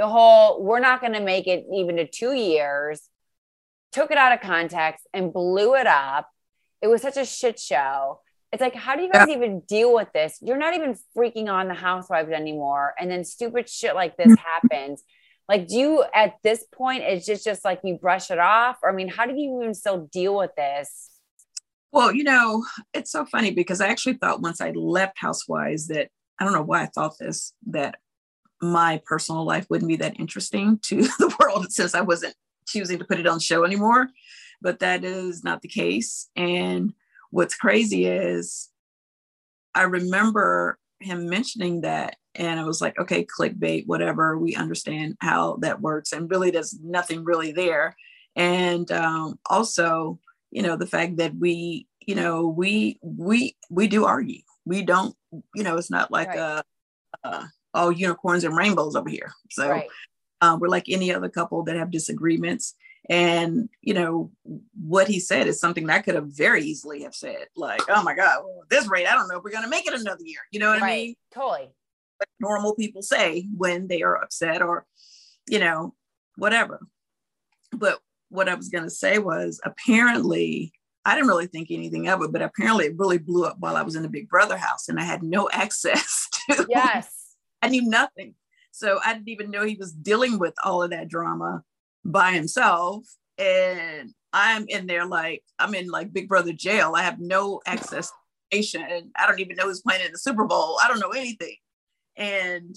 [0.03, 3.09] the whole, we're not going to make it even to two years,
[3.93, 6.29] took it out of context and blew it up.
[6.81, 8.19] It was such a shit show.
[8.51, 10.39] It's like, how do you guys even deal with this?
[10.43, 12.95] You're not even freaking on the housewives anymore.
[12.99, 14.69] And then stupid shit like this mm-hmm.
[14.69, 15.05] happens
[15.49, 18.89] like do you at this point it's just just like you brush it off or
[18.89, 21.11] i mean how do you even still deal with this
[21.93, 26.09] Well, you know, it's so funny because I actually thought once I left Housewives that
[26.39, 27.97] I don't know why I thought this, that
[28.63, 32.35] my personal life wouldn't be that interesting to the world since I wasn't
[32.67, 34.09] choosing to put it on show anymore.
[34.61, 36.31] But that is not the case.
[36.37, 36.95] And
[37.31, 38.71] what's crazy is
[39.75, 44.39] I remember him mentioning that and I was like, okay, clickbait, whatever.
[44.39, 46.13] We understand how that works.
[46.13, 47.97] And really there's nothing really there.
[48.37, 50.19] And um, also,
[50.51, 54.41] you know, the fact that we, you know, we we we do argue.
[54.65, 55.15] We don't,
[55.55, 56.39] you know, it's not like Right.
[56.39, 56.63] uh,
[57.25, 59.33] uh all unicorns and rainbows over here.
[59.51, 59.89] So right
[60.43, 62.75] um, we're like any other couple that have disagreements.
[63.09, 64.31] And you know
[64.75, 68.03] what he said is something that I could have very easily have said, like, "Oh
[68.03, 70.41] my God, well, this rate, I don't know if we're gonna make it another year."
[70.53, 71.15] You know what I mean?
[71.33, 71.71] totally
[72.39, 74.87] normal people say when they are upset or,
[75.49, 75.93] you know,
[76.37, 76.87] whatever.
[77.73, 80.73] But what I was gonna say was apparently
[81.05, 83.83] I didn't really think anything of it, but apparently it really blew up while I
[83.83, 87.22] was in the Big Brother house and I had no access to yes
[87.63, 88.35] I knew nothing.
[88.73, 91.63] So I didn't even know he was dealing with all of that drama
[92.05, 93.05] by himself.
[93.39, 96.95] And I'm in there like I'm in like Big Brother jail.
[96.97, 98.15] I have no access to
[98.51, 99.13] information.
[99.17, 100.79] I don't even know who's playing in the Super Bowl.
[100.83, 101.57] I don't know anything.
[102.17, 102.77] And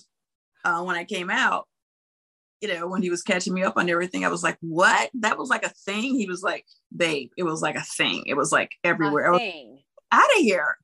[0.63, 1.67] uh, when I came out,
[2.61, 5.09] you know, when he was catching me up on everything, I was like, "What?
[5.15, 8.23] That was like a thing." He was like, "Babe, it was like a thing.
[8.25, 9.83] It was like everywhere." I was Thing.
[10.11, 10.77] out of here.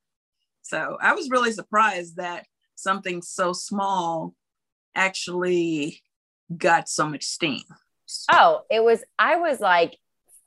[0.61, 2.45] So I was really surprised that
[2.81, 4.33] something so small
[4.95, 6.01] actually
[6.55, 7.63] got so much steam.
[8.29, 9.97] oh it was i was like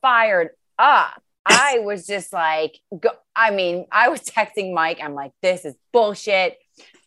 [0.02, 1.22] fired up.
[1.46, 4.98] I was just like go, i mean i was texting mike.
[5.02, 6.58] I'm like this is bullshit.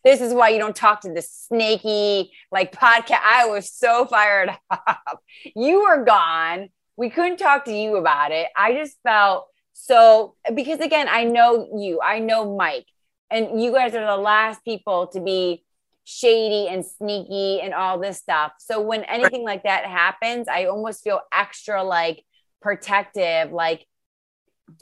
[0.04, 4.50] This is why you don't talk to the snaky like podcast i was so fired
[4.72, 5.22] up.
[5.56, 6.70] You were gone.
[6.96, 8.48] We couldn't talk to you about it.
[8.56, 12.00] I just felt so because again i know you.
[12.02, 12.88] I know mike
[13.30, 15.64] and you guys are the last people to be
[16.06, 18.54] shady and sneaky and all this stuff.
[18.60, 22.24] So when anything like that happens i almost feel extra like
[22.62, 23.86] protective like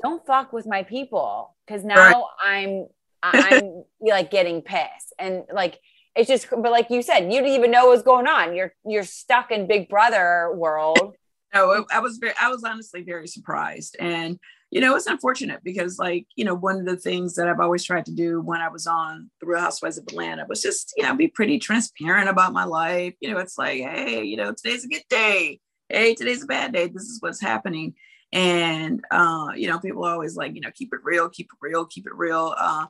[0.02, 2.44] don't fuck with my people because now Right.
[2.44, 2.88] i'm
[3.24, 5.14] i'm like getting pissed.
[5.18, 5.80] And like
[6.16, 8.56] it's just but like you said you didn't even know what was going on.
[8.56, 11.16] You're you're stuck in big brother world.
[11.54, 13.96] No, I was very, I was honestly very surprised.
[13.98, 14.38] And,
[14.71, 17.84] you know, it's unfortunate because, like, you know, one of the things that I've always
[17.84, 21.04] tried to do when I was on The Real Housewives of Atlanta was just, you
[21.04, 23.13] know, be pretty transparent about my life.
[23.21, 25.60] You know, it's like, hey, you know, today's a good day.
[25.88, 26.88] Hey, today's a bad day.
[26.88, 27.93] This is what's happening.
[28.34, 31.86] And, uh, you know, people always like, you know, keep it real, keep it real,
[31.86, 32.54] keep it real.
[32.58, 32.88] Uh,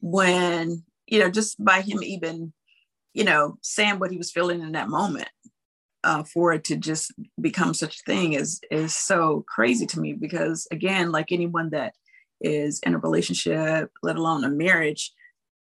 [0.00, 2.52] when, you know, just by him even,
[3.12, 5.28] you know, saying what he was feeling in that moment,
[6.04, 10.12] uh, for it to just become such a thing is is so crazy to me
[10.12, 11.94] because again like anyone that
[12.40, 15.12] is in a relationship let alone a marriage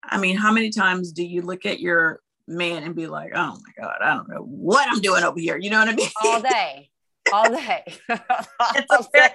[0.03, 3.57] i mean how many times do you look at your man and be like oh
[3.65, 6.09] my god i don't know what i'm doing over here you know what i mean?
[6.23, 6.89] All day.
[7.33, 7.83] All day.
[8.89, 9.29] All day.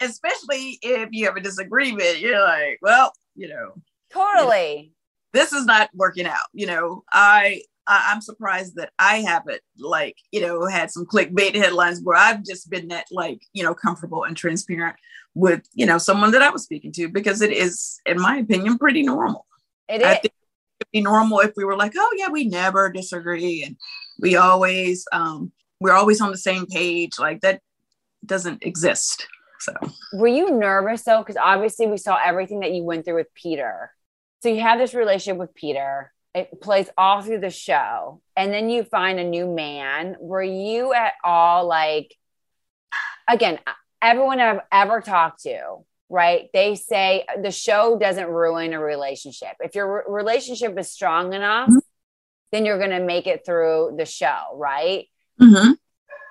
[0.00, 3.74] especially if you have a disagreement you're like well you know
[4.12, 4.92] totally.
[5.32, 7.02] this is not working out you know?
[7.12, 12.16] I I, am surprised that I haven't like, you know, had some clickbait headlines where
[12.16, 14.96] I've just been that like, you know, comfortable and transparent
[15.34, 18.78] with, you know, someone that I was speaking to because it is, in my opinion,
[18.78, 19.46] pretty normal.
[19.88, 20.18] It I is.
[20.20, 20.34] Think
[20.80, 23.76] it'd be normal if we were like, oh yeah, we never disagree and
[24.18, 27.18] we always um we're always on the same page.
[27.18, 27.60] Like that
[28.24, 29.26] doesn't exist.
[29.58, 29.72] So
[30.12, 31.18] were you nervous though?
[31.18, 33.90] Because obviously we saw everything that you went through with Peter.
[34.42, 38.70] So you have this relationship with Peter it plays all through the show and then
[38.70, 42.14] you find a new man were you at all like
[43.28, 43.58] again
[44.00, 45.60] everyone i've ever talked to
[46.08, 51.32] right they say the show doesn't ruin a relationship if your re- relationship is strong
[51.32, 51.78] enough mm-hmm.
[52.50, 55.06] then you're going to make it through the show right
[55.40, 55.72] mm-hmm.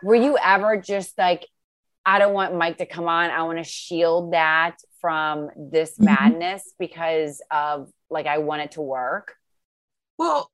[0.03, 1.47] were you ever just like
[2.05, 6.05] i don't want mike to come on i want to shield that from this mm-hmm.
[6.05, 9.35] madness because of like i want it to work
[10.17, 10.51] well,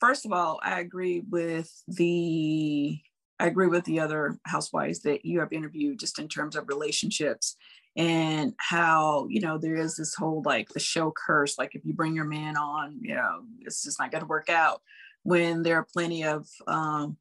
[0.00, 2.98] first of all, I agree with the
[3.38, 7.56] I agree with the other housewives that you have interviewed just in terms of relationships
[7.96, 11.94] and how, you know, there is this whole like the show curse, like if you
[11.94, 14.82] bring your man on, you know, it's just not going to work out
[15.22, 17.16] when there are plenty of um,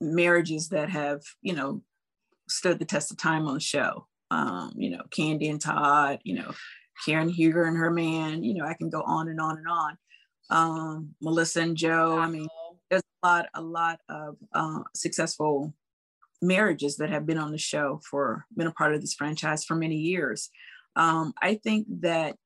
[0.00, 1.82] marriages that have, you know,
[2.48, 4.06] stood the test of time on the show.
[4.30, 6.52] Um, you know, Kandi and Todd, you know,
[7.04, 9.98] Karen Huger and her man, you know, I can go on and on and on
[10.50, 12.18] um, Melissa and Joe.
[12.18, 12.48] I mean,
[12.90, 15.74] there's a lot, a lot of uh, successful
[16.42, 19.74] marriages that have been on the show for been a part of this franchise for
[19.74, 20.50] many years.
[20.96, 22.36] Um, I think that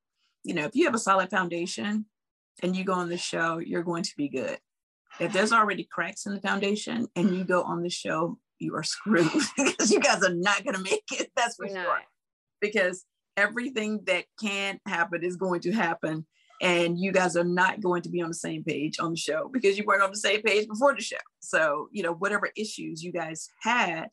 [0.45, 2.07] you know if you have a solid foundation
[2.63, 4.59] and you go on the show, you're going to be good.
[5.21, 8.83] If there's already cracks in the foundation and you go on the show, you are
[8.83, 11.31] screwed because you guys are not going to make it.
[11.37, 11.77] That's for sure.
[11.77, 12.03] Not.
[12.61, 13.05] Because
[13.37, 16.27] everything that can happen is going to happen
[16.61, 19.49] and you guys are not going to be on the same page on the show
[19.53, 21.17] because you weren't on the same page before the show.
[21.41, 24.09] So, you know, whatever issues you guys had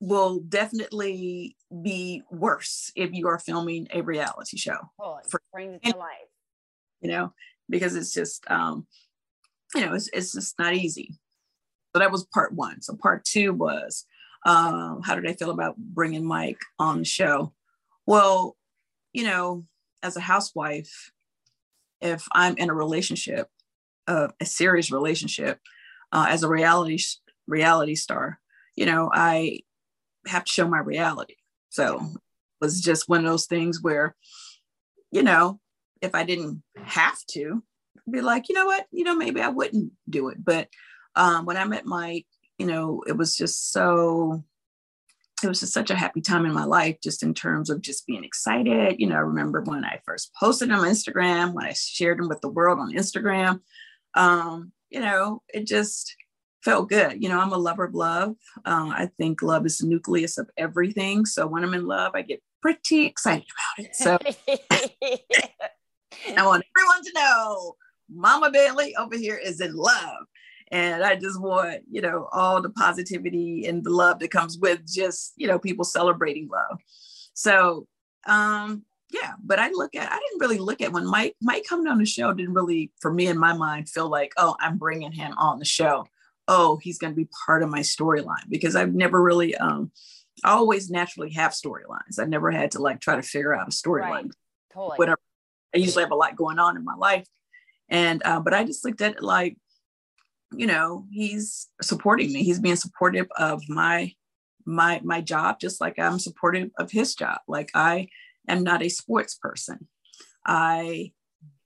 [0.00, 4.78] will definitely be worse if you are filming a reality show.
[5.00, 6.08] Oh, for, brings it to life.
[7.00, 7.32] You know,
[7.68, 8.86] because it's just, um,
[9.74, 11.18] you know, it's, it's just not easy.
[11.94, 12.80] So that was part one.
[12.80, 14.06] So part two was,
[14.46, 17.52] um, how did I feel about bringing Mike on the show?
[18.06, 18.56] Well,
[19.12, 19.64] you know,
[20.02, 21.12] as a housewife,
[22.04, 23.48] if I'm in a relationship,
[24.06, 25.58] uh, a serious relationship,
[26.12, 27.02] uh, as a reality
[27.46, 28.38] reality star,
[28.76, 29.60] you know, I
[30.26, 31.36] have to show my reality.
[31.70, 32.20] So it
[32.60, 34.14] was just one of those things where,
[35.10, 35.60] you know,
[36.00, 37.62] if I didn't have to,
[38.10, 40.42] be like, you know what, you know, maybe I wouldn't do it.
[40.42, 40.68] But
[41.16, 42.26] um, when I met Mike,
[42.58, 44.44] you know, it was just so
[45.42, 48.06] it was just such a happy time in my life, just in terms of just
[48.06, 48.96] being excited.
[48.98, 52.40] You know, I remember when I first posted on Instagram, when I shared them with
[52.40, 53.60] the world on Instagram.
[54.14, 56.14] Um, you know, it just
[56.64, 57.22] felt good.
[57.22, 58.36] You know, I'm a lover of love.
[58.64, 61.26] Uh, I think love is the nucleus of everything.
[61.26, 63.96] So when I'm in love, I get pretty excited about it.
[63.96, 64.18] So
[66.36, 67.76] I want everyone to know
[68.08, 70.24] Mama Bailey over here is in love.
[70.74, 74.80] And I just want, you know, all the positivity and the love that comes with
[74.92, 76.80] just, you know, people celebrating love.
[77.32, 77.86] So,
[78.26, 81.86] um, yeah, but I look at, I didn't really look at when Mike, Mike coming
[81.86, 85.12] on the show didn't really, for me in my mind, feel like, oh, I'm bringing
[85.12, 86.06] him on the show.
[86.48, 89.92] Oh, he's going to be part of my storyline because I've never really, um,
[90.42, 92.18] I always naturally have storylines.
[92.18, 94.10] I never had to like try to figure out a storyline.
[94.10, 94.30] Right.
[94.72, 94.96] Totally.
[94.96, 95.20] Whatever.
[95.72, 97.28] I usually have a lot going on in my life.
[97.88, 99.56] And, uh, but I just looked at it like,
[100.56, 102.42] you know he's supporting me.
[102.42, 104.12] He's being supportive of my
[104.66, 107.38] my my job just like i'm supportive of his job.
[107.46, 108.08] Like i
[108.48, 109.88] am not a sports person.
[110.46, 111.12] I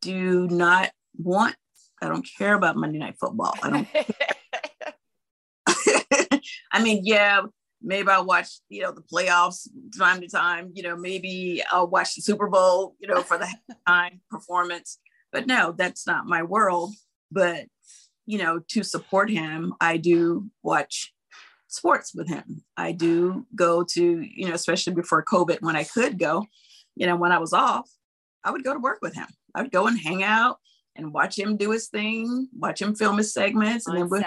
[0.01, 1.57] do not want
[2.01, 3.55] i don't care about monday night football.
[3.63, 3.89] I don't
[6.73, 7.43] i mean yeah
[7.83, 10.71] maybe i'll watch you know the playoffs time to time.
[10.75, 13.49] You know maybe i'll watch the super bowl you know for the
[13.87, 14.99] time performance.
[15.33, 16.95] But no that's not my world.
[17.31, 17.67] But
[18.29, 21.15] you know, to support him, I do watch
[21.69, 22.63] sports with him.
[22.77, 26.45] I do go to, you know, especially before COVID when I could go,
[26.95, 27.89] you know, when I was off,
[28.45, 29.29] I would go to work with him.
[29.55, 30.59] I would go and hang out
[30.95, 34.23] and watch him do his thing, watch him film his segments, and then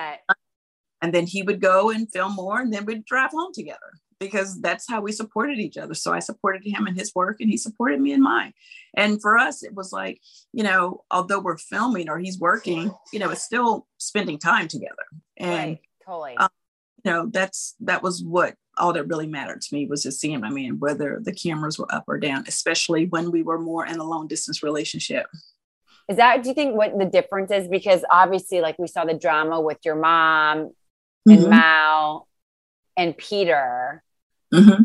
[1.04, 4.62] and then he would go and film more and then we'd drive home together because
[4.62, 7.58] that's how we supported each other so i supported him in his work and he
[7.58, 8.54] supported me in mine
[8.94, 10.22] and for us it was like
[10.54, 15.06] you know although we're filming or he's working you know it's still spending time together
[15.38, 15.80] and right.
[16.06, 16.50] totally um,
[17.04, 20.40] you know that's that was what all that really mattered to me was just seeing
[20.40, 23.98] my man whether the cameras were up or down especially when we were more in
[23.98, 25.26] a long distance relationship
[26.08, 29.16] is that do you think what the difference is because obviously like we saw the
[29.16, 30.72] drama with your mom
[31.28, 31.50] and mm-hmm.
[31.50, 32.28] Mal
[32.98, 34.04] and Peter.
[34.54, 34.84] Mm-hmm.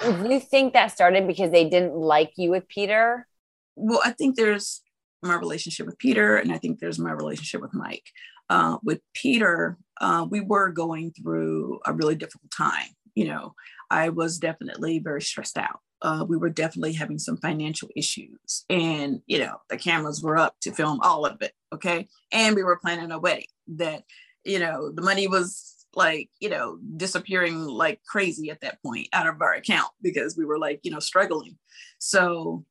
[0.00, 3.26] Do you think that started because they didn't like you with Peter?
[3.74, 4.80] Well, I think there's
[5.22, 8.04] my relationship with Peter, and I think there's my relationship with Mike.
[8.48, 12.88] Uh, with Peter, uh, we were going through a really difficult time.
[13.14, 13.54] You know,
[13.90, 15.80] I was definitely very stressed out.
[16.00, 20.54] Uh, we were definitely having some financial issues, and you know, the cameras were up
[20.60, 21.52] to film all of it.
[21.74, 24.04] Okay, and we were planning a wedding that,
[24.44, 29.26] you know, the money was like you know disappearing like crazy at that point out
[29.26, 31.58] of our account because we were like you know struggling.
[31.98, 32.64] So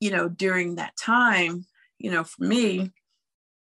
[0.00, 1.66] you know during that time
[1.98, 2.90] you know for me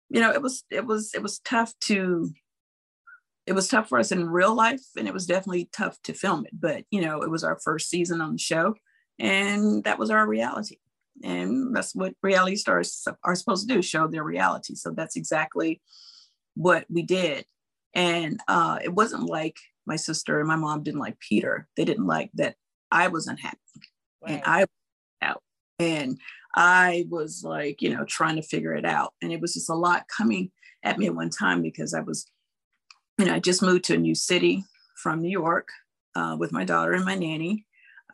[0.09, 2.30] you know it was it was it was tough to
[3.47, 6.45] it was tough for us in real life and it was definitely tough to film
[6.47, 8.74] it but you know it was our first season on the show
[9.18, 10.78] and that was our reality.
[11.22, 14.76] And that's what reality stars are supposed to do show their reality.
[14.76, 15.80] So that's exactly
[16.55, 17.45] what we did
[17.95, 21.66] and uh, it wasn't like my sister and my mom didn't like Peter.
[21.76, 22.57] They didn't like that
[22.91, 23.59] I was unhappy
[24.22, 24.32] right.
[24.32, 24.68] and I was
[25.22, 25.43] out.
[25.78, 26.18] And
[26.55, 29.14] I was like, you know, trying to figure it out.
[29.22, 30.51] And it was just a lot coming
[30.82, 32.26] at me at one time because I was,
[33.18, 34.64] you know, I just moved to a new city
[34.97, 35.68] from New York
[36.14, 37.64] uh, with my daughter and my nanny.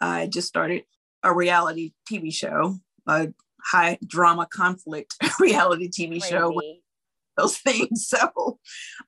[0.00, 0.84] I just started
[1.22, 3.28] a reality TV show, a
[3.62, 6.28] high drama conflict reality TV Crazy.
[6.28, 6.60] show
[7.36, 8.08] those things.
[8.08, 8.58] So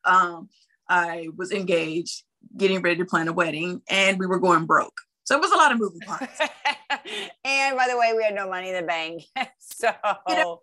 [0.05, 0.49] um,
[0.89, 2.25] I was engaged,
[2.57, 4.97] getting ready to plan a wedding, and we were going broke.
[5.25, 6.39] So it was a lot of moving parts.
[7.45, 9.25] and by the way, we had no money in the bank.
[9.59, 9.91] so
[10.29, 10.61] you know,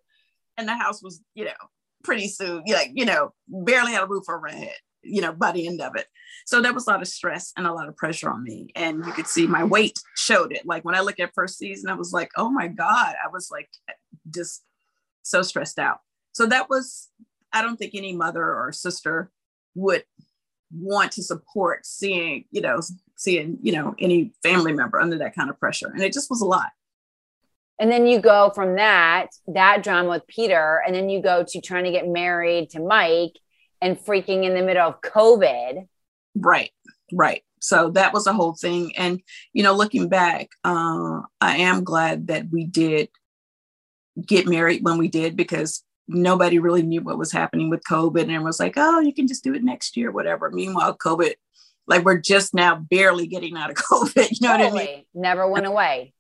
[0.58, 1.52] and the house was, you know,
[2.04, 5.68] pretty soon, like, you know, barely had a roof over head, you know, by the
[5.68, 6.08] end of it.
[6.46, 8.70] So that was a lot of stress and a lot of pressure on me.
[8.76, 10.66] And you could see my weight showed it.
[10.66, 13.50] Like when I look at first season, I was like, oh my God, I was
[13.52, 13.70] like
[14.30, 14.64] just
[15.24, 16.00] so stressed out.
[16.34, 17.10] So that was
[17.54, 19.32] I don't think any mother or sister
[19.76, 20.04] would
[20.72, 22.80] want to support seeing, you know,
[23.16, 25.92] seeing, you know, any family member under that kind of pressure.
[25.94, 26.70] And it just was a lot.
[27.80, 31.62] And then you go from that, that drama with Peter, and then you go to
[31.62, 33.34] trying to get married to Mike
[33.82, 35.88] and freaking in the middle of COVID.
[36.36, 36.72] Right,
[37.12, 37.44] right.
[37.60, 38.96] So that was a whole thing.
[38.98, 39.22] And,
[39.54, 43.10] you know, looking back, uh, I am glad that we did
[44.26, 48.44] get married when we did because nobody really knew what was happening with COVID and
[48.44, 50.50] was like, oh, you can just do it next year, whatever.
[50.52, 51.34] Meanwhile, COVID,
[51.88, 54.30] like we're just now barely getting out of COVID.
[54.32, 54.72] You know totally.
[54.72, 55.06] what I mean?
[55.14, 56.14] Never went away.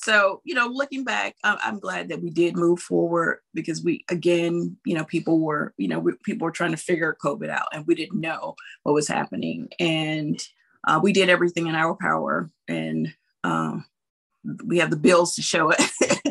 [0.00, 4.76] So, you know, looking back, I'm glad that we did move forward because we, again,
[4.84, 7.84] you know, people were, you know, we, people were trying to figure COVID out and
[7.84, 9.68] we didn't know what was happening.
[9.80, 10.40] And
[10.86, 12.48] uh, we did everything in our power.
[12.68, 13.86] And um,
[14.64, 15.80] we have the bills to show it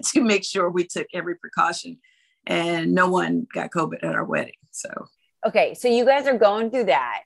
[0.13, 1.99] to make sure we took every precaution
[2.47, 4.55] and no one got COVID at our wedding.
[4.71, 4.89] So,
[5.45, 5.73] okay.
[5.75, 7.21] So you guys are going through that.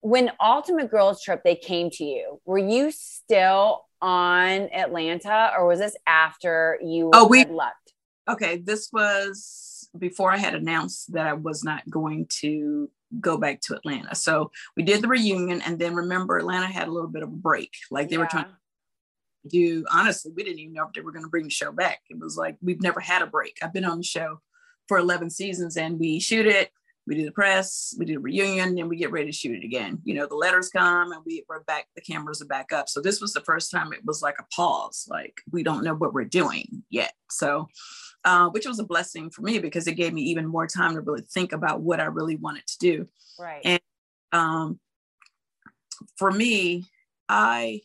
[0.00, 5.78] When Ultimate Girls Trip, they came to you, were you still on Atlanta or was
[5.78, 7.94] this after you oh, we, left?
[8.28, 8.58] Okay.
[8.58, 13.74] This was before I had announced that I was not going to go back to
[13.74, 14.14] Atlanta.
[14.14, 15.62] So we did the reunion.
[15.62, 17.72] And then remember, Atlanta had a little bit of a break.
[17.90, 18.20] Like they yeah.
[18.20, 18.46] were trying
[19.48, 22.00] do honestly we didn't even know if they were going to bring the show back.
[22.10, 23.58] It was like we've never had a break.
[23.62, 24.40] I've been on the show
[24.88, 26.70] for 11 seasons and we shoot it
[27.06, 29.64] we do the press we do the reunion and we get ready to shoot it
[29.64, 30.00] again.
[30.04, 32.88] You know the letters come and we, we're back the cameras are back up.
[32.88, 35.94] So this was the first time it was like a pause like we don't know
[35.94, 37.12] what we're doing yet.
[37.30, 37.68] So
[38.24, 41.02] uh, which was a blessing for me because it gave me even more time to
[41.02, 43.08] really think about what i really wanted to do.
[43.38, 43.60] Right.
[43.64, 43.80] And
[44.32, 44.80] um,
[46.16, 46.84] for me
[47.28, 47.80] i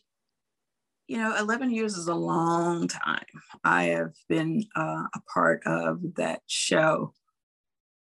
[1.10, 3.26] you know, 11 years is a long time.
[3.64, 7.16] I have been uh, a part of that show,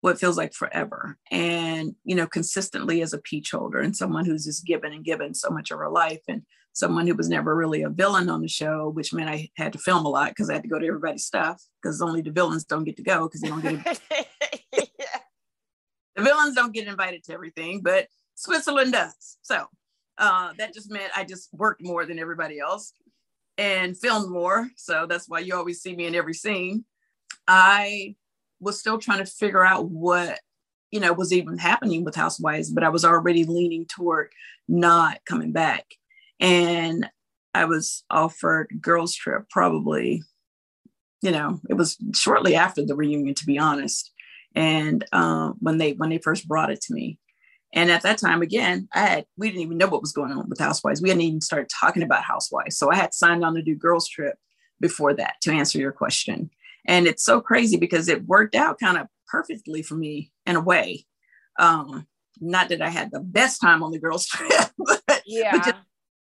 [0.00, 1.16] what feels like forever.
[1.30, 5.34] And, you know, consistently as a peach holder and someone who's just given and given
[5.34, 6.42] so much of her life and
[6.72, 9.78] someone who was never really a villain on the show, which meant I had to
[9.78, 12.64] film a lot because I had to go to everybody's stuff because only the villains
[12.64, 14.00] don't get to go because they don't get.
[14.72, 15.20] yeah.
[16.16, 19.38] The villains don't get invited to everything, but Switzerland does.
[19.42, 19.66] So
[20.18, 22.92] uh, that just meant I just worked more than everybody else
[23.58, 24.68] and filmed more.
[24.76, 26.84] So that's why you always see me in every scene.
[27.48, 28.16] I
[28.60, 30.40] was still trying to figure out what,
[30.90, 34.32] you know, was even happening with Housewives, but I was already leaning toward
[34.68, 35.84] not coming back.
[36.40, 37.08] And
[37.54, 40.22] I was offered girls trip probably,
[41.22, 44.12] you know, it was shortly after the reunion, to be honest.
[44.54, 47.18] And um, when they when they first brought it to me,
[47.76, 50.48] and at that time, again, I had we didn't even know what was going on
[50.48, 51.00] with Housewives.
[51.02, 54.08] We hadn't even started talking about Housewives, so I had signed on to do girls
[54.08, 54.36] trip
[54.80, 56.50] before that to answer your question.
[56.88, 60.60] And it's so crazy because it worked out kind of perfectly for me in a
[60.60, 61.04] way.
[61.58, 62.06] Um,
[62.40, 65.52] not that I had the best time on the girls' trip, but, Yeah.
[65.52, 65.76] but just,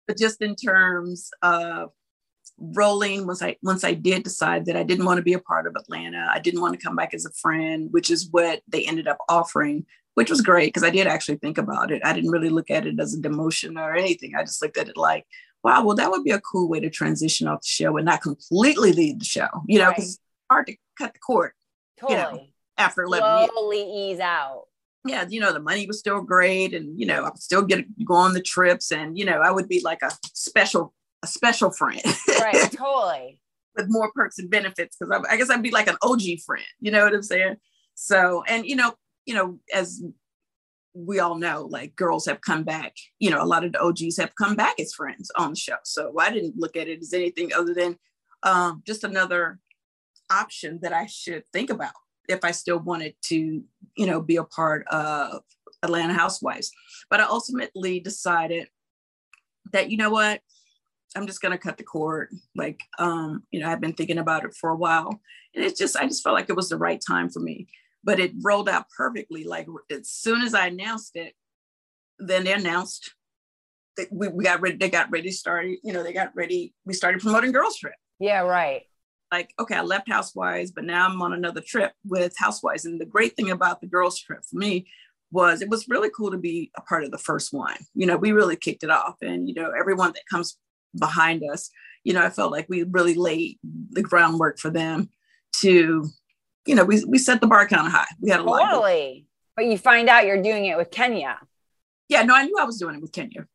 [0.08, 1.90] but just in terms of
[2.58, 5.66] rolling once I once I did decide that I didn't want to be a part
[5.66, 8.84] of Atlanta, I didn't want to come back as a friend, which is what they
[8.84, 9.84] ended up offering,
[10.14, 12.02] which was great because I did actually think about it.
[12.04, 14.34] I didn't really look at it as a demotion or anything.
[14.36, 15.26] I just looked at it like,
[15.64, 18.20] wow, well, that would be a cool way to transition off the show and not
[18.22, 20.10] completely leave the show, you know, because Right.
[20.10, 21.52] it's hard to cut the cord
[21.98, 22.18] totally.
[22.18, 22.46] know,
[22.78, 24.64] after 11 years Slowly ease out.
[25.06, 27.84] yeah, you know, the money was still great, and you know, I would still get
[28.04, 30.92] go on the trips, and you know, I would be like a special
[31.22, 32.00] a special friend
[32.40, 32.70] Right.
[32.76, 33.38] totally.
[33.76, 36.64] with more perks and benefits because I, I guess I'd be like an OG friend.
[36.80, 37.56] You know what I'm saying?
[37.94, 38.94] So, and you know,
[39.26, 40.02] you know, as
[40.94, 42.94] we all know, like girls have come back.
[43.18, 45.76] You know, a lot of the OGs have come back as friends on the show.
[45.84, 47.96] So I didn't look at it as anything other than
[48.42, 49.58] um, just another
[50.30, 51.92] option that I should think about
[52.28, 53.62] if I still wanted to,
[53.96, 55.42] you know, be a part of
[55.82, 56.70] Atlanta Housewives.
[57.10, 58.68] But I ultimately decided
[59.72, 60.40] that, you know what,
[61.16, 62.30] I'm just gonna cut the cord.
[62.54, 65.20] Like, um, you know, I've been thinking about it for a while.
[65.54, 67.66] And it's just, I just felt like it was the right time for me.
[68.04, 69.44] But it rolled out perfectly.
[69.44, 71.34] Like as soon as I announced it,
[72.18, 73.14] then they announced
[73.96, 76.74] that we, we got ready, they got ready to start, you know, they got ready,
[76.84, 78.40] we started promoting Girls Trip Yeah.
[78.40, 78.82] Right.
[79.30, 82.84] like, okay, I left Housewives, but now I'm on another trip with Housewives.
[82.84, 84.86] And the great thing about the girls' trip for me
[85.30, 87.76] was it was really cool to be a part of the first one.
[87.94, 89.16] You know, we really kicked it off.
[89.22, 90.58] And, you know, everyone that comes
[90.98, 91.70] behind us,
[92.04, 93.58] you know, I felt like we really laid
[93.90, 95.08] the groundwork for them
[95.60, 96.08] to,
[96.66, 98.06] you know, we, we set the bar kind of high.
[98.20, 98.62] We had a lot.
[98.62, 99.26] Of, Totally.
[99.56, 101.38] But you find out you're doing it with Kenya.
[102.08, 103.46] yeah, no, I knew I was doing it with Kenya.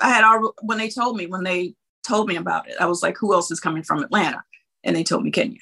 [0.00, 1.74] I had all when they told me, when they
[2.06, 4.42] told me about it, I was like, who else is coming from Atlanta?
[4.84, 5.58] And they told me Kenya.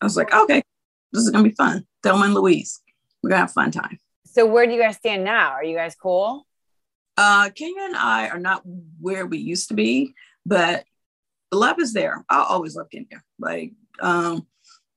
[0.00, 0.62] I was like, okay,
[1.12, 1.86] this is gonna be fun.
[2.02, 2.80] Thelma and Louise.
[3.22, 3.98] We're gonna have a fun time.
[4.26, 5.52] So where do you guys stand now?
[5.52, 6.46] Are you guys cool?
[7.16, 8.62] Uh, Kenya and I are not
[9.00, 10.12] where we used to be,
[10.44, 10.84] but
[11.50, 12.24] the love is there.
[12.28, 13.22] I'll always love Kenya.
[13.38, 14.46] Like, um,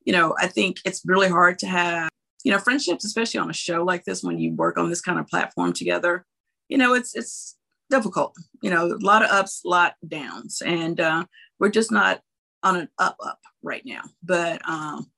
[0.09, 2.09] you know, I think it's really hard to have,
[2.43, 5.19] you know, friendships, especially on a show like this when you work on this kind
[5.19, 6.25] of platform together.
[6.67, 7.55] You know, it's it's
[7.91, 8.35] difficult.
[8.63, 11.25] You know, a lot of ups, a lot downs, and uh,
[11.59, 12.21] we're just not
[12.63, 14.01] on an up up right now.
[14.23, 15.11] But um,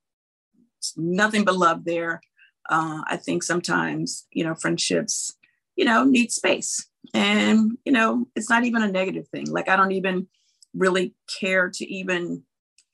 [0.98, 2.20] nothing but love there.
[2.68, 5.34] Uh, I think sometimes, you know, friendships,
[5.74, 9.74] you know, need space and you know it's not even a negative thing like i
[9.74, 10.28] don't even
[10.72, 12.44] really care to even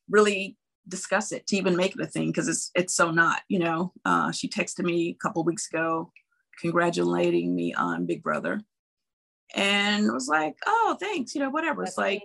[0.09, 0.57] really
[0.89, 3.93] discuss it to even make it a thing because it's it's so not you know
[4.05, 6.11] uh, she texted me a couple weeks ago
[6.61, 8.61] congratulating me on big brother
[9.55, 12.23] and was like oh thanks you know whatever That's it's like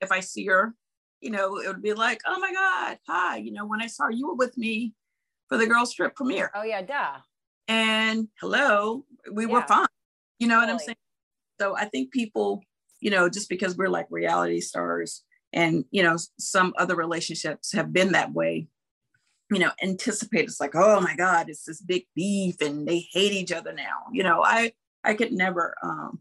[0.00, 0.74] if i see her
[1.20, 4.04] you know it would be like oh my god hi you know when i saw
[4.04, 4.94] her, you were with me
[5.48, 7.18] for the girls trip premiere Oh yeah, duh.
[7.68, 9.86] and hello, we were fine.
[10.38, 10.96] You know what I'm saying?
[11.60, 12.62] So I think people,
[13.00, 15.22] you know, just because we're like reality stars
[15.52, 18.68] and, you know, some other relationships have been that way,
[19.50, 23.32] you know, anticipate it's like, oh my God, it's this big beef and they hate
[23.32, 24.06] each other now.
[24.12, 24.72] You know, I
[25.04, 26.20] I could never um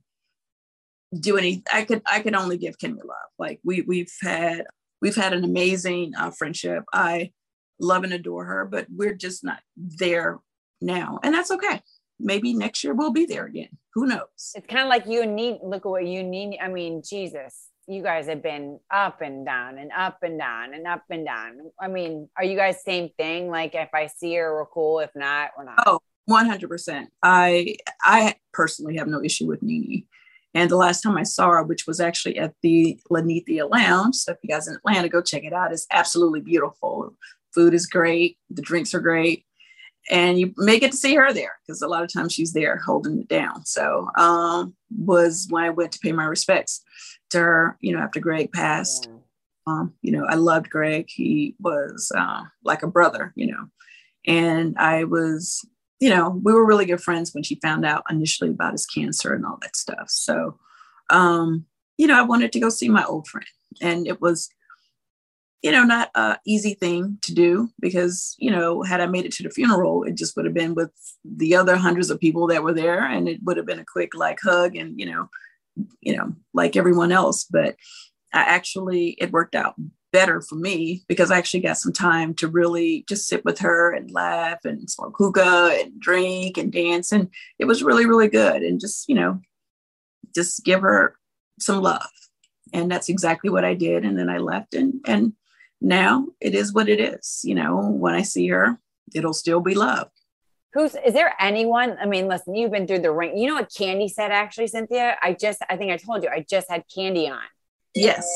[1.17, 3.17] do any I could I could only give Kenya love.
[3.39, 4.65] Like we we've had
[5.01, 6.83] we've had an amazing uh, friendship.
[6.93, 7.31] I
[7.79, 10.39] love and adore her, but we're just not there
[10.81, 11.19] now.
[11.23, 11.81] And that's okay.
[12.19, 13.69] Maybe next year we'll be there again.
[13.93, 14.53] Who knows?
[14.55, 15.59] It's kind of like you need.
[15.63, 16.59] Look at what you need.
[16.61, 20.87] I mean, Jesus, you guys have been up and down and up and down and
[20.87, 21.71] up and down.
[21.79, 23.49] I mean, are you guys same thing?
[23.49, 24.99] Like, if I see her, we're cool.
[24.99, 25.83] If not, we're not.
[25.85, 27.07] Oh, 100%.
[27.23, 30.05] I I personally have no issue with Nene.
[30.53, 34.33] And the last time I saw her, which was actually at the Linnethia Lounge, so
[34.33, 35.71] if you guys in Atlanta, go check it out.
[35.71, 37.15] It's absolutely beautiful.
[37.53, 38.37] Food is great.
[38.49, 39.45] The drinks are great.
[40.09, 42.77] And you may get to see her there because a lot of times she's there
[42.77, 43.65] holding it down.
[43.65, 46.83] So um, was when I went to pay my respects
[47.39, 49.07] her, you know, after Greg passed.
[49.09, 49.17] Yeah.
[49.67, 51.07] Um, you know, I loved Greg.
[51.09, 53.67] He was uh, like a brother, you know.
[54.25, 55.65] And I was,
[55.99, 59.33] you know, we were really good friends when she found out initially about his cancer
[59.33, 60.09] and all that stuff.
[60.09, 60.59] So,
[61.09, 61.65] um,
[61.97, 63.45] you know, I wanted to go see my old friend.
[63.81, 64.49] And it was
[65.61, 69.31] you know, not a easy thing to do because, you know, had I made it
[69.33, 70.91] to the funeral, it just would have been with
[71.23, 74.15] the other hundreds of people that were there and it would have been a quick
[74.15, 75.29] like hug and, you know,
[76.01, 77.45] you know, like everyone else.
[77.45, 77.75] But
[78.33, 79.75] I actually, it worked out
[80.11, 83.93] better for me because I actually got some time to really just sit with her
[83.93, 87.11] and laugh and smoke hookah and drink and dance.
[87.11, 88.61] And it was really, really good.
[88.61, 89.39] And just, you know,
[90.35, 91.15] just give her
[91.59, 92.09] some love.
[92.73, 94.05] And that's exactly what I did.
[94.05, 95.33] And then I left and, and
[95.81, 97.41] now it is what it is.
[97.43, 98.79] You know, when I see her,
[99.13, 100.09] it'll still be love.
[100.73, 101.97] Who's is there anyone?
[101.99, 103.37] I mean, listen, you've been through the ring.
[103.37, 105.17] You know what Kandi said actually, Cynthia?
[105.21, 107.41] I just I think I told you I just had Kandi on.
[107.93, 108.27] Yes.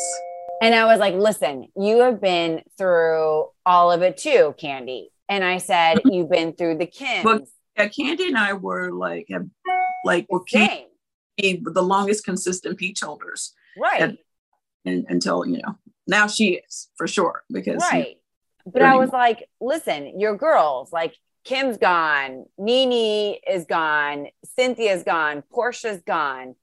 [0.62, 5.44] And I was like, listen, you have been through all of it too, Kandi And
[5.44, 6.90] I said, you've been through the.
[7.24, 7.42] Well,
[7.78, 9.52] yeah, Kandi and I were like, um,
[10.06, 10.86] like, well, Kandi,
[11.38, 13.54] the longest consistent peach holders.
[13.78, 14.02] Right.
[14.02, 14.18] And,
[14.86, 15.78] and, until, you know,
[16.08, 18.18] now she is for sure because right.
[18.66, 21.16] but I was like, listen, your girls, like
[21.46, 24.28] Kim's gone, Nene is gone,
[24.58, 26.56] Cynthia's gone, Porsha's gone.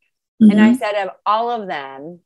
[0.43, 0.51] Mm-hmm.
[0.51, 0.79] And I mm-hmm.
[0.79, 2.21] said, of all of them,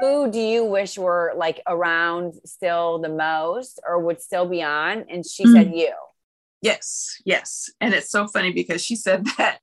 [0.00, 5.06] who do you wish were like around still the most or would still be on?
[5.08, 5.54] And she mm-hmm.
[5.54, 5.92] said, you.
[6.60, 7.70] Yes, yes.
[7.80, 9.60] And it's so funny because she said that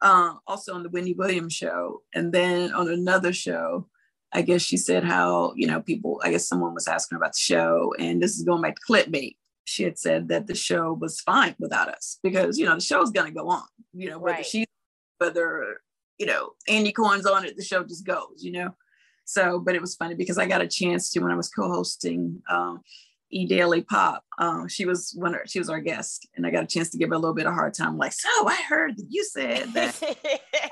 [0.00, 2.02] um, also on the Wendy Williams show.
[2.14, 3.88] And then on another show,
[4.32, 7.38] I guess she said how, you know, people, I guess someone was asking about the
[7.38, 9.36] show, and this is going back to clickbait.
[9.66, 13.10] She had said that the show was fine without us because, you know, the show's
[13.10, 14.46] going to go on, you know, whether right.
[14.46, 14.66] she,
[15.18, 15.80] whether,
[16.18, 18.74] you know, Andy Cohen's on it, the show just goes, you know.
[19.24, 22.42] So, but it was funny because I got a chance to when I was co-hosting
[22.48, 22.82] um,
[23.30, 24.24] E Daily Pop.
[24.38, 25.34] Um, she was one.
[25.34, 27.34] Of, she was our guest, and I got a chance to give her a little
[27.34, 27.98] bit of hard time.
[27.98, 30.00] Like, so I heard that you said that,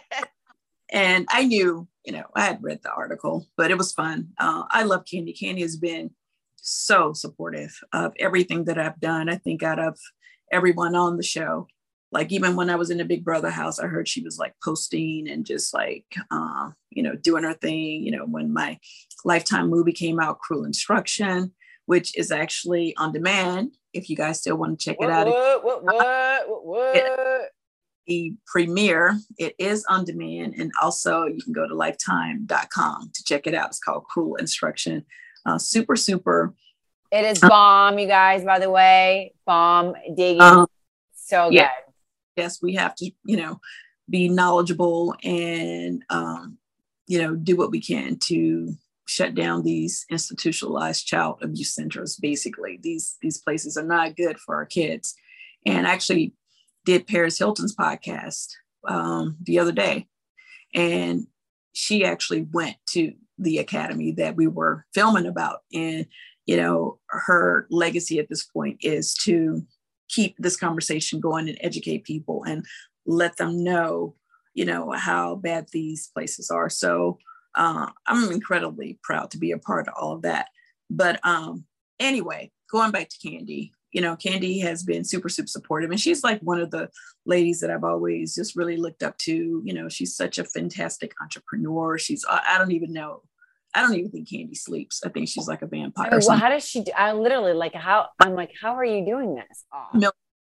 [0.92, 4.28] and I knew you know, I had read the article, but it was fun.
[4.38, 6.10] Uh, I love Kandi Kandi has been
[6.64, 9.28] so supportive of everything that I've done.
[9.28, 9.98] I think out of
[10.50, 11.68] everyone on the show,
[12.10, 14.54] like even when I was in the Big Brother house, I heard she was like
[14.62, 18.02] posting and just like, uh, you know, doing her thing.
[18.02, 18.78] You know, when my
[19.24, 21.52] Lifetime movie came out, Cruel Instruction,
[21.86, 23.76] which is actually on demand.
[23.92, 27.50] If you guys still want to check what, it out, what, what, what, what, what?
[28.06, 29.18] the premiere.
[29.38, 30.54] It is on demand.
[30.58, 33.68] And also you can go to lifetime.com to check it out.
[33.68, 35.04] It's called Cruel Instruction.
[35.46, 36.54] Uh, super, super.
[37.10, 39.34] It is bomb, you guys, by the way.
[39.46, 40.40] Bomb digging.
[40.40, 40.66] Um,
[41.14, 41.68] so yeah.
[41.68, 42.42] good.
[42.42, 43.60] Yes, we have to, you know,
[44.10, 46.58] be knowledgeable and, um,
[47.06, 48.74] you know, do what we can to
[49.06, 54.54] shut down these institutionalized child abuse centers basically these these places are not good for
[54.54, 55.14] our kids
[55.66, 56.32] and actually
[56.84, 58.54] did Paris Hilton's podcast
[58.86, 60.06] um, the other day,
[60.74, 61.26] and
[61.72, 65.60] she actually went to the academy that we were filming about.
[65.72, 66.06] And,
[66.46, 69.64] you know, her legacy at this point is to
[70.08, 72.64] keep this conversation going and educate people and
[73.06, 74.14] let them know,
[74.54, 76.68] you know, how bad these places are.
[76.68, 77.18] So
[77.54, 80.48] uh, I'm incredibly proud to be a part of all of that.
[80.90, 81.64] But um,
[81.98, 85.90] anyway, going back to Kandi, you know, Kandi has been super, super supportive.
[85.90, 86.90] And she's like one of the
[87.26, 89.62] ladies that I've always just really looked up to.
[89.64, 91.96] You know, she's such a fantastic entrepreneur.
[91.96, 93.22] She's, I don't even know.
[93.72, 95.00] I don't even think Kandi sleeps.
[95.04, 96.18] I think she's like a vampire.
[96.26, 96.90] well, how does she do?
[96.96, 99.64] I literally like how I'm like, how are you doing this?
[99.72, 100.10] Oh.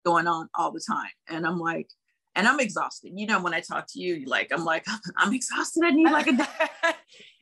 [0.06, 1.12] going on all the time.
[1.28, 1.90] And I'm like,
[2.36, 3.12] and I'm exhausted.
[3.16, 4.86] You know, when I talk to you, like, I'm like,
[5.18, 5.84] I'm exhausted.
[5.84, 6.48] I need like a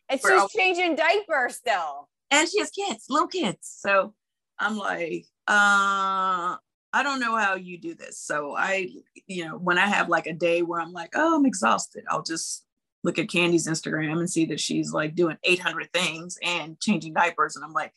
[0.09, 2.09] It's just changing diapers still.
[2.31, 3.59] And she has kids, little kids.
[3.79, 4.13] So
[4.59, 6.57] I'm like, uh,
[6.95, 8.19] I don't know how you do this.
[8.19, 8.89] So I,
[9.27, 12.23] you know, when I have like a day where I'm like, oh, I'm exhausted, I'll
[12.23, 12.65] just
[13.03, 17.55] look at Kandi's Instagram and see that she's like doing 800 things and changing diapers.
[17.55, 17.93] And I'm like,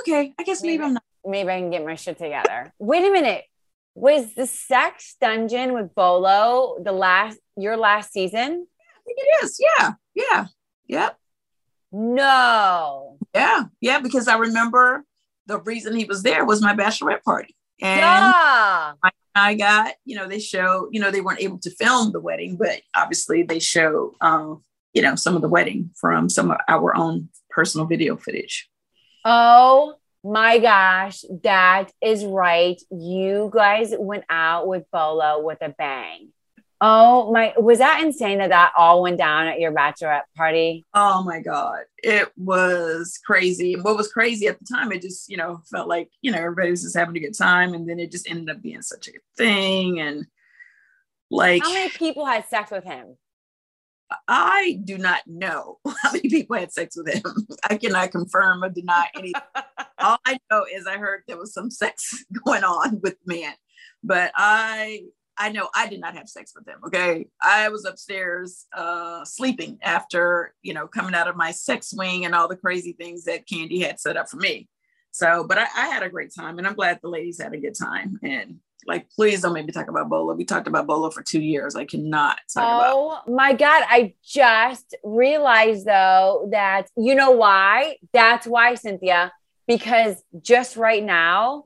[0.00, 1.02] okay, I guess maybe, maybe I'm not.
[1.26, 2.72] Maybe I can get my shit together.
[2.78, 3.44] Wait a minute.
[3.94, 8.40] Was the sex dungeon with Bolo the last, your last season?
[8.40, 9.60] I think it is.
[9.60, 9.92] Yeah.
[10.14, 10.46] Yeah.
[10.86, 11.18] Yep.
[11.92, 13.18] No.
[13.34, 13.64] Yeah.
[13.80, 13.98] Yeah.
[13.98, 15.04] Because I remember
[15.48, 17.56] the reason he was there was my bachelorette party.
[17.80, 18.92] And yeah.
[19.02, 22.20] I, I, got, you know, they show, you know, they weren't able to film the
[22.20, 26.58] wedding, but obviously they show, um, you know, some of the wedding from some of
[26.68, 28.68] our own personal video footage.
[29.24, 32.80] Oh my gosh, that is right.
[32.90, 36.30] You guys went out with Bolo with a bang.
[36.80, 40.86] Oh my, was that insane that that all went down at your bachelorette party?
[40.94, 41.80] Oh my God.
[41.98, 43.74] It was crazy.
[43.74, 46.70] What was crazy at the time, it just, you know, felt like, you know, everybody
[46.70, 47.74] was just having a good time.
[47.74, 49.98] And then it just ended up being such a good thing.
[49.98, 50.26] And
[51.30, 53.16] like, how many people had sex with him?
[54.26, 57.46] I do not know how many people had sex with him.
[57.68, 59.42] I cannot confirm or deny anything.
[59.98, 63.54] All I know is I heard there was some sex going on with man,
[64.02, 65.02] but I
[65.38, 66.80] I know I did not have sex with them.
[66.86, 67.26] Okay.
[67.40, 72.34] I was upstairs uh, sleeping after, you know, coming out of my sex swing and
[72.34, 74.68] all the crazy things that Kandi had set up for me.
[75.12, 77.58] So, but I, I, had a great time and I'm glad the ladies had a
[77.58, 78.18] good time.
[78.22, 80.34] And like, please don't make me talk about Bolo.
[80.34, 81.76] We talked about Bolo for two years.
[81.76, 83.22] I cannot talk oh, about.
[83.26, 83.84] Oh my God.
[83.88, 87.96] I just realized though that, you know why?
[88.12, 89.32] That's why, Cynthia,
[89.66, 91.64] because just right now,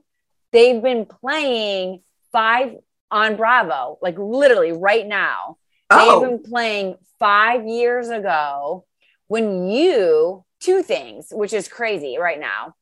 [0.51, 2.01] they've been playing
[2.31, 2.75] five
[3.13, 5.57] on Bravo, like literally right now.
[5.89, 6.19] Oh.
[6.19, 8.85] They've been playing five years ago
[9.27, 12.73] when you, two things, which is crazy right now.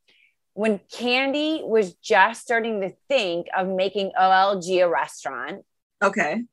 [0.53, 5.65] When Kandi was just starting to think of making OLG a restaurant.
[6.01, 6.43] Okay.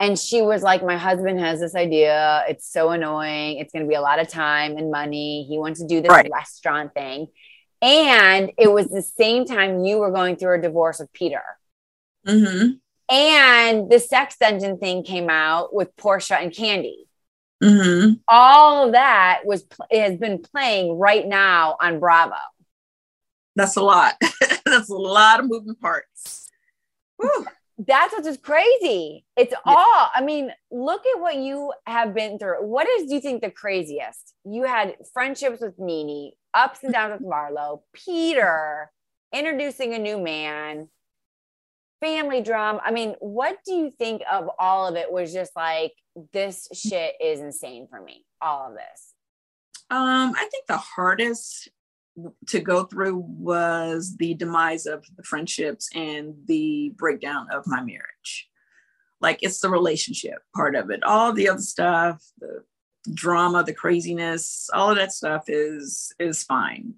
[0.00, 2.44] And she was like, My husband has this idea.
[2.48, 3.58] It's so annoying.
[3.58, 5.44] It's going to be a lot of time and money.
[5.48, 6.28] He wants to do this right.
[6.32, 7.28] restaurant thing.
[7.82, 11.42] And it was the same time you were going through a divorce with Peter.
[12.26, 12.72] Mm-hmm.
[13.10, 16.94] And the sex dungeon thing came out with Porsha and Kandi.
[17.62, 18.14] Mm-hmm.
[18.28, 22.36] All of that was has been playing right now on Bravo.
[23.56, 24.14] That's a lot.
[24.64, 26.50] That's a lot of moving parts.
[27.16, 27.46] Whew.
[27.86, 29.24] That's what's just crazy.
[29.36, 29.72] It's yeah.
[29.74, 30.10] all.
[30.14, 32.66] I mean, look at what you have been through.
[32.66, 34.34] What is do you think the craziest?
[34.44, 38.90] You had friendships with NeNe, ups and downs with Marlo, Peter,
[39.32, 40.88] introducing a new man,
[42.00, 42.80] family drama.
[42.84, 45.92] I mean, what do you think of all of it was just like,
[46.32, 49.14] this shit is insane for me, all of this?
[49.90, 51.68] Um, I think the hardest
[52.48, 58.48] to go through was the demise of the friendships and the breakdown of my marriage.
[59.20, 61.02] Like it's the relationship part of it.
[61.04, 62.64] All the other stuff, the
[63.12, 66.94] drama, the craziness, all of that stuff is is fine.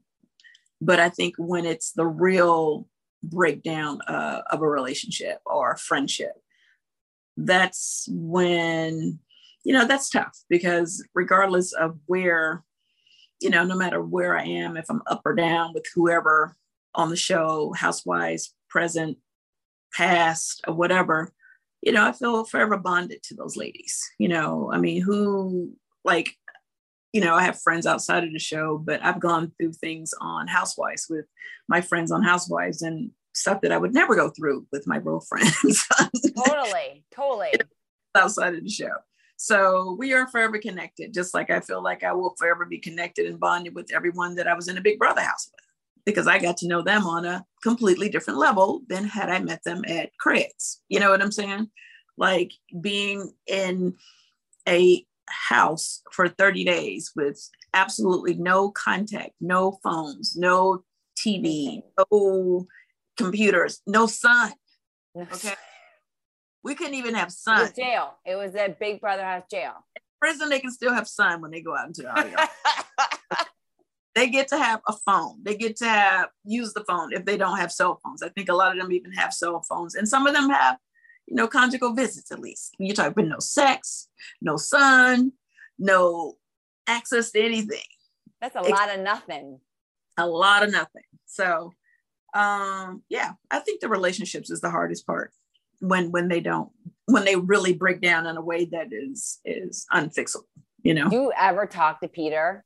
[0.80, 2.88] But I think when it's the real
[3.23, 6.33] breakdown uh, of a relationship or a friendship
[7.37, 9.18] that's when
[9.64, 12.62] you know that's tough because regardless of where
[13.41, 16.57] you know no matter where i am if i'm up or down with whoever
[16.95, 19.16] on the show housewives present
[19.93, 21.33] past or whatever
[21.83, 25.73] you know i feel forever bonded to those ladies you know i mean who
[26.05, 26.37] like
[27.12, 30.46] you know, I have friends outside of the show, but I've gone through things on
[30.46, 31.26] Housewives with
[31.68, 35.86] my friends on Housewives and stuff that I would never go through with my girlfriends.
[36.46, 37.52] totally, totally.
[38.14, 38.92] Outside of the show.
[39.36, 43.26] So we are forever connected, just like I feel like I will forever be connected
[43.26, 45.64] and bonded with everyone that I was in a Big Brother house with,
[46.04, 49.64] because I got to know them on a completely different level than had I met
[49.64, 50.82] them at Craig's.
[50.88, 51.70] You know what I'm saying?
[52.18, 53.94] Like being in
[54.68, 60.85] a house for 30 days with absolutely no contact, no phones, no
[61.16, 62.66] TV, no
[63.16, 64.53] computers, no sun.
[65.16, 65.55] Okay.
[66.62, 67.59] We couldn't even have sun.
[67.59, 68.14] It was jail.
[68.26, 69.72] It was at Big Brother House jail.
[69.97, 72.37] In prison, they can still have sun when they go out into the audio.
[74.14, 75.39] they get to have a phone.
[75.43, 78.22] They get to have use the phone if they don't have cell phones.
[78.22, 80.76] I think a lot of them even have cell phones, and some of them have,
[81.27, 82.75] you know, conjugal visits at least.
[82.79, 84.09] You're talking no sex,
[84.41, 85.33] no sun,
[85.79, 86.37] no
[86.87, 87.79] access to anything.
[88.41, 89.61] That's a lot of nothing.
[90.16, 91.03] A lot of nothing.
[91.27, 91.73] So
[92.35, 95.33] um yeah i think the relationships is the hardest part
[95.81, 96.71] when when they don't
[97.07, 100.45] when they really break down in a way that is is unfixable
[100.83, 102.64] you know do you ever talk to peter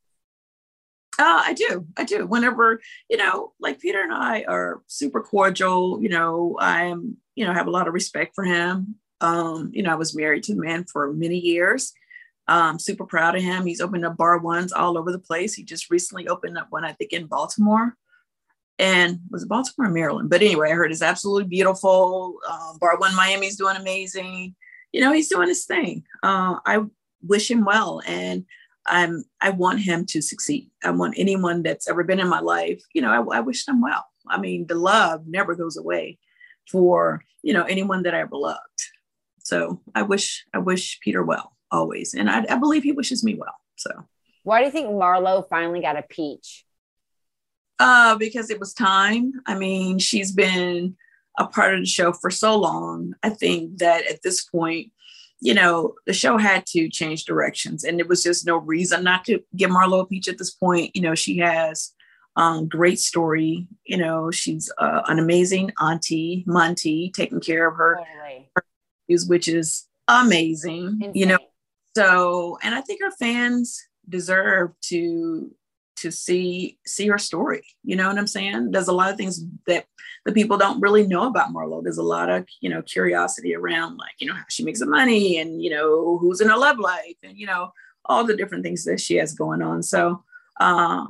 [1.17, 1.87] uh, I do.
[1.95, 2.27] I do.
[2.27, 7.45] Whenever, you know, like Peter and I are super cordial, you know, I am, you
[7.45, 8.95] know, have a lot of respect for him.
[9.21, 11.93] Um, you know, I was married to the man for many years.
[12.47, 13.65] Um, super proud of him.
[13.65, 15.53] He's opened up bar ones all over the place.
[15.53, 17.97] He just recently opened up one, I think, in Baltimore
[18.77, 20.29] and was it Baltimore or Maryland?
[20.29, 22.37] But anyway, I heard it's absolutely beautiful.
[22.49, 24.55] Um, Bar One Miami's doing amazing.
[24.91, 26.03] You know, he's doing his thing.
[26.23, 26.83] Uh, I
[27.25, 28.45] wish him well, and
[28.85, 30.69] I'm I want him to succeed.
[30.83, 32.83] I want anyone that's ever been in my life.
[32.93, 34.05] You know, I, I wish them well.
[34.27, 36.17] I mean, the love never goes away
[36.71, 38.59] for you know anyone that I ever loved.
[39.39, 43.35] So I wish I wish Peter well always, and I, I believe he wishes me
[43.35, 43.55] well.
[43.75, 43.91] So.
[44.43, 46.65] Why do you think Marlo finally got a peach?
[47.79, 49.33] Uh, because it was time.
[49.47, 50.95] I mean, she's been
[51.37, 53.15] a part of the show for so long.
[53.23, 54.91] I think that at this point,
[55.41, 59.25] you know, the show had to change directions, and there was just no reason not
[59.25, 60.95] to give Marlo a peach at this point.
[60.95, 61.93] You know, she has
[62.35, 63.67] um, great story.
[63.85, 67.99] You know, she's uh, an amazing auntie, Monty, taking care of her,
[69.07, 69.27] totally.
[69.27, 70.99] which is amazing.
[71.01, 71.11] Insane.
[71.13, 71.37] You know,
[71.95, 75.51] so and I think her fans deserve to
[75.97, 77.63] to see see her story.
[77.83, 78.71] You know what I'm saying?
[78.71, 79.85] There's a lot of things that
[80.25, 81.81] the people don't really know about Marlo.
[81.81, 84.87] There's a lot of you know curiosity around like you know how she makes the
[84.87, 87.71] money and you know who's in her love life and you know
[88.05, 89.81] all the different things that she has going on.
[89.81, 90.23] So
[90.59, 91.05] uh,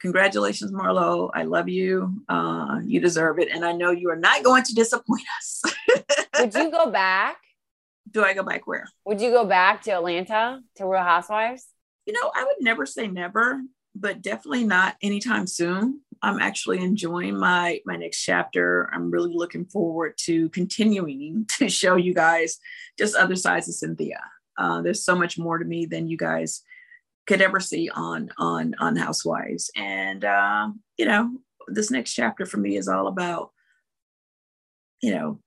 [0.00, 1.30] congratulations, Marlo.
[1.34, 2.22] I love you.
[2.28, 5.62] Uh, you deserve it, and I know you are not going to disappoint us.
[6.38, 7.36] Would you go back?
[8.10, 8.88] Do I go back where?
[9.04, 11.66] Would you go back to Atlanta to Real Housewives?
[12.06, 13.60] You know, I would never say never,
[13.94, 16.00] but definitely not anytime soon.
[16.22, 18.90] I'm actually enjoying my my next chapter.
[18.92, 22.58] I'm really looking forward to continuing to show you guys
[22.98, 24.20] just other sides of Cynthia.
[24.56, 26.62] Uh, there's so much more to me than you guys
[27.28, 31.30] could ever see on on on Housewives, and uh, you know,
[31.68, 33.50] this next chapter for me is all about
[35.02, 35.38] you know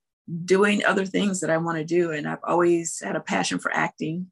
[0.45, 3.73] doing other things that I want to do, and I've always had a passion for
[3.73, 4.27] acting.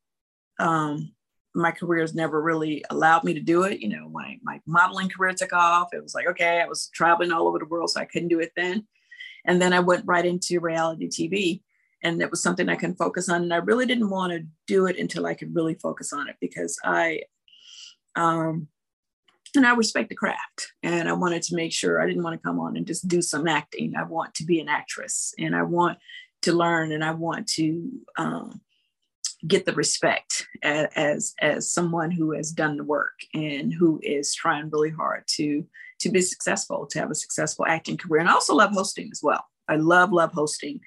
[0.60, 1.12] Um,
[1.56, 3.80] my career has never really allowed me to do it.
[3.80, 5.90] You know, my my modeling career took off.
[5.92, 8.40] It was like, okay, I was traveling all over the world, so I couldn't do
[8.40, 8.88] it then.
[9.46, 11.62] And then I went right into reality TV.
[12.02, 13.44] And it was something I can focus on.
[13.44, 16.38] And I really didn't want to do it until I could really focus on it
[16.40, 17.24] because I
[18.20, 18.68] um
[19.56, 20.74] and I respect the craft.
[20.84, 23.20] And I wanted to make sure I didn't want to come on and just do
[23.20, 23.96] some acting.
[23.96, 25.98] I want to be an actress and I want
[26.44, 28.62] to learn and I want to um,
[29.48, 34.70] get the respect as, as someone who has done the work and who is trying
[34.70, 35.66] really hard to
[36.00, 39.20] to be successful to have a successful acting career and I also love hosting as
[39.22, 40.80] well i love love hosting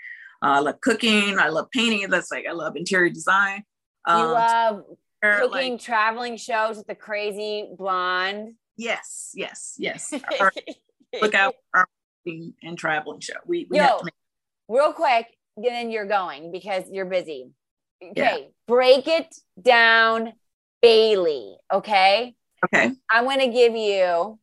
[0.43, 3.63] uh, i love cooking i love painting that's like i love interior design
[4.09, 4.85] you um,
[5.23, 10.53] cooking like, traveling shows with the crazy blonde yes yes yes our,
[11.21, 11.87] look out our
[12.63, 14.15] and traveling show we, we Yo, make-
[14.69, 17.51] real quick then you're going because you're busy
[18.11, 18.47] okay, yeah.
[18.67, 20.33] break it down,
[20.81, 21.57] Bailey.
[21.73, 22.35] Okay.
[22.65, 22.93] Okay.
[23.11, 24.39] I'm going to give you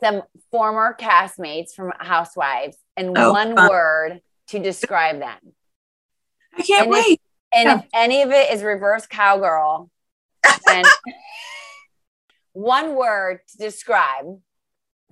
[0.00, 3.68] some former castmates from Housewives and oh, one fun.
[3.68, 5.38] word to describe them.
[6.56, 7.20] I can't and wait.
[7.54, 7.78] And yeah.
[7.78, 9.90] if any of it is reverse cowgirl,
[10.66, 10.84] then
[12.52, 14.26] one word to describe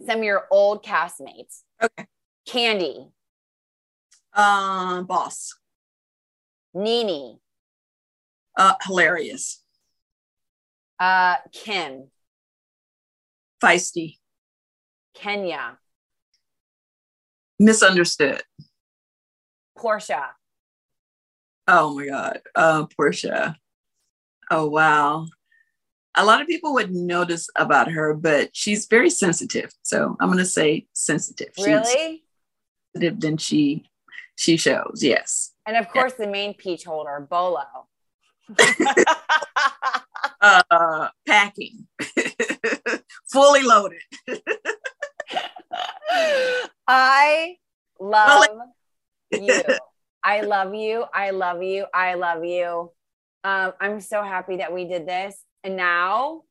[0.05, 1.62] some of your old castmates.
[1.82, 2.07] Okay.
[2.49, 3.11] Kandi.
[4.34, 5.55] Um, boss.
[6.74, 7.39] NeNe.
[8.57, 9.62] Uh, hilarious.
[10.99, 12.09] Uh, Kim.
[13.62, 14.16] Feisty.
[15.14, 15.78] Kenya.
[17.59, 18.43] Misunderstood.
[19.78, 20.28] Porsha.
[21.69, 22.41] Oh my God.
[22.55, 23.57] Uh, Porsha.
[24.51, 25.27] Oh, wow.
[26.14, 29.71] A lot of people would notice about her, but she's very sensitive.
[29.83, 31.53] So I'm going to say sensitive.
[31.59, 32.23] Really?
[32.95, 33.85] sensitive than she
[34.37, 35.01] she shows.
[35.03, 35.53] Yes.
[35.67, 36.27] And of course, yeah.
[36.27, 37.64] the main peach holder, Bolo.
[40.41, 41.87] uh, packing,
[43.33, 44.01] fully loaded.
[46.87, 47.57] I
[47.99, 48.47] love
[49.33, 49.62] you.
[50.27, 51.05] I love you.
[51.14, 51.87] I love you.
[51.95, 52.91] I love you.
[53.45, 55.37] Um, I'm so happy that we did this.
[55.62, 56.43] And now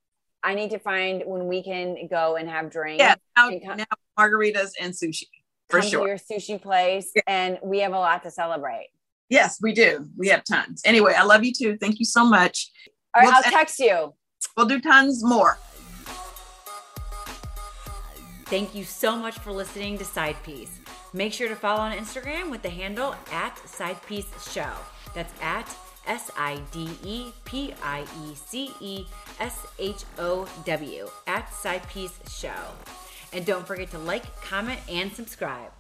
[0.42, 3.04] I need to find when we can go and have drinks.
[3.04, 3.86] Yeah, now, come, now
[4.18, 5.26] margaritas and sushi
[5.70, 6.02] for come sure.
[6.04, 7.24] To your sushi place, yeah.
[7.28, 8.88] and we have a lot to celebrate.
[9.28, 10.08] Yes, we do.
[10.16, 10.82] We have tons.
[10.86, 11.78] Anyway, I love you too.
[11.78, 12.72] Thank you so much.
[13.14, 14.14] All right, we'll I'll text you.
[14.56, 15.58] We'll do tons more.
[18.46, 20.80] Thank you so much for listening to Side Piece.
[21.16, 24.74] Make sure to follow on Instagram with the handle at Side Piece Show.
[25.14, 25.74] That's at
[26.06, 29.06] S I D E P I E C E
[29.40, 32.50] S H O W at Side Piece Show.
[33.32, 35.72] And don't forget to like, comment, and subscribe.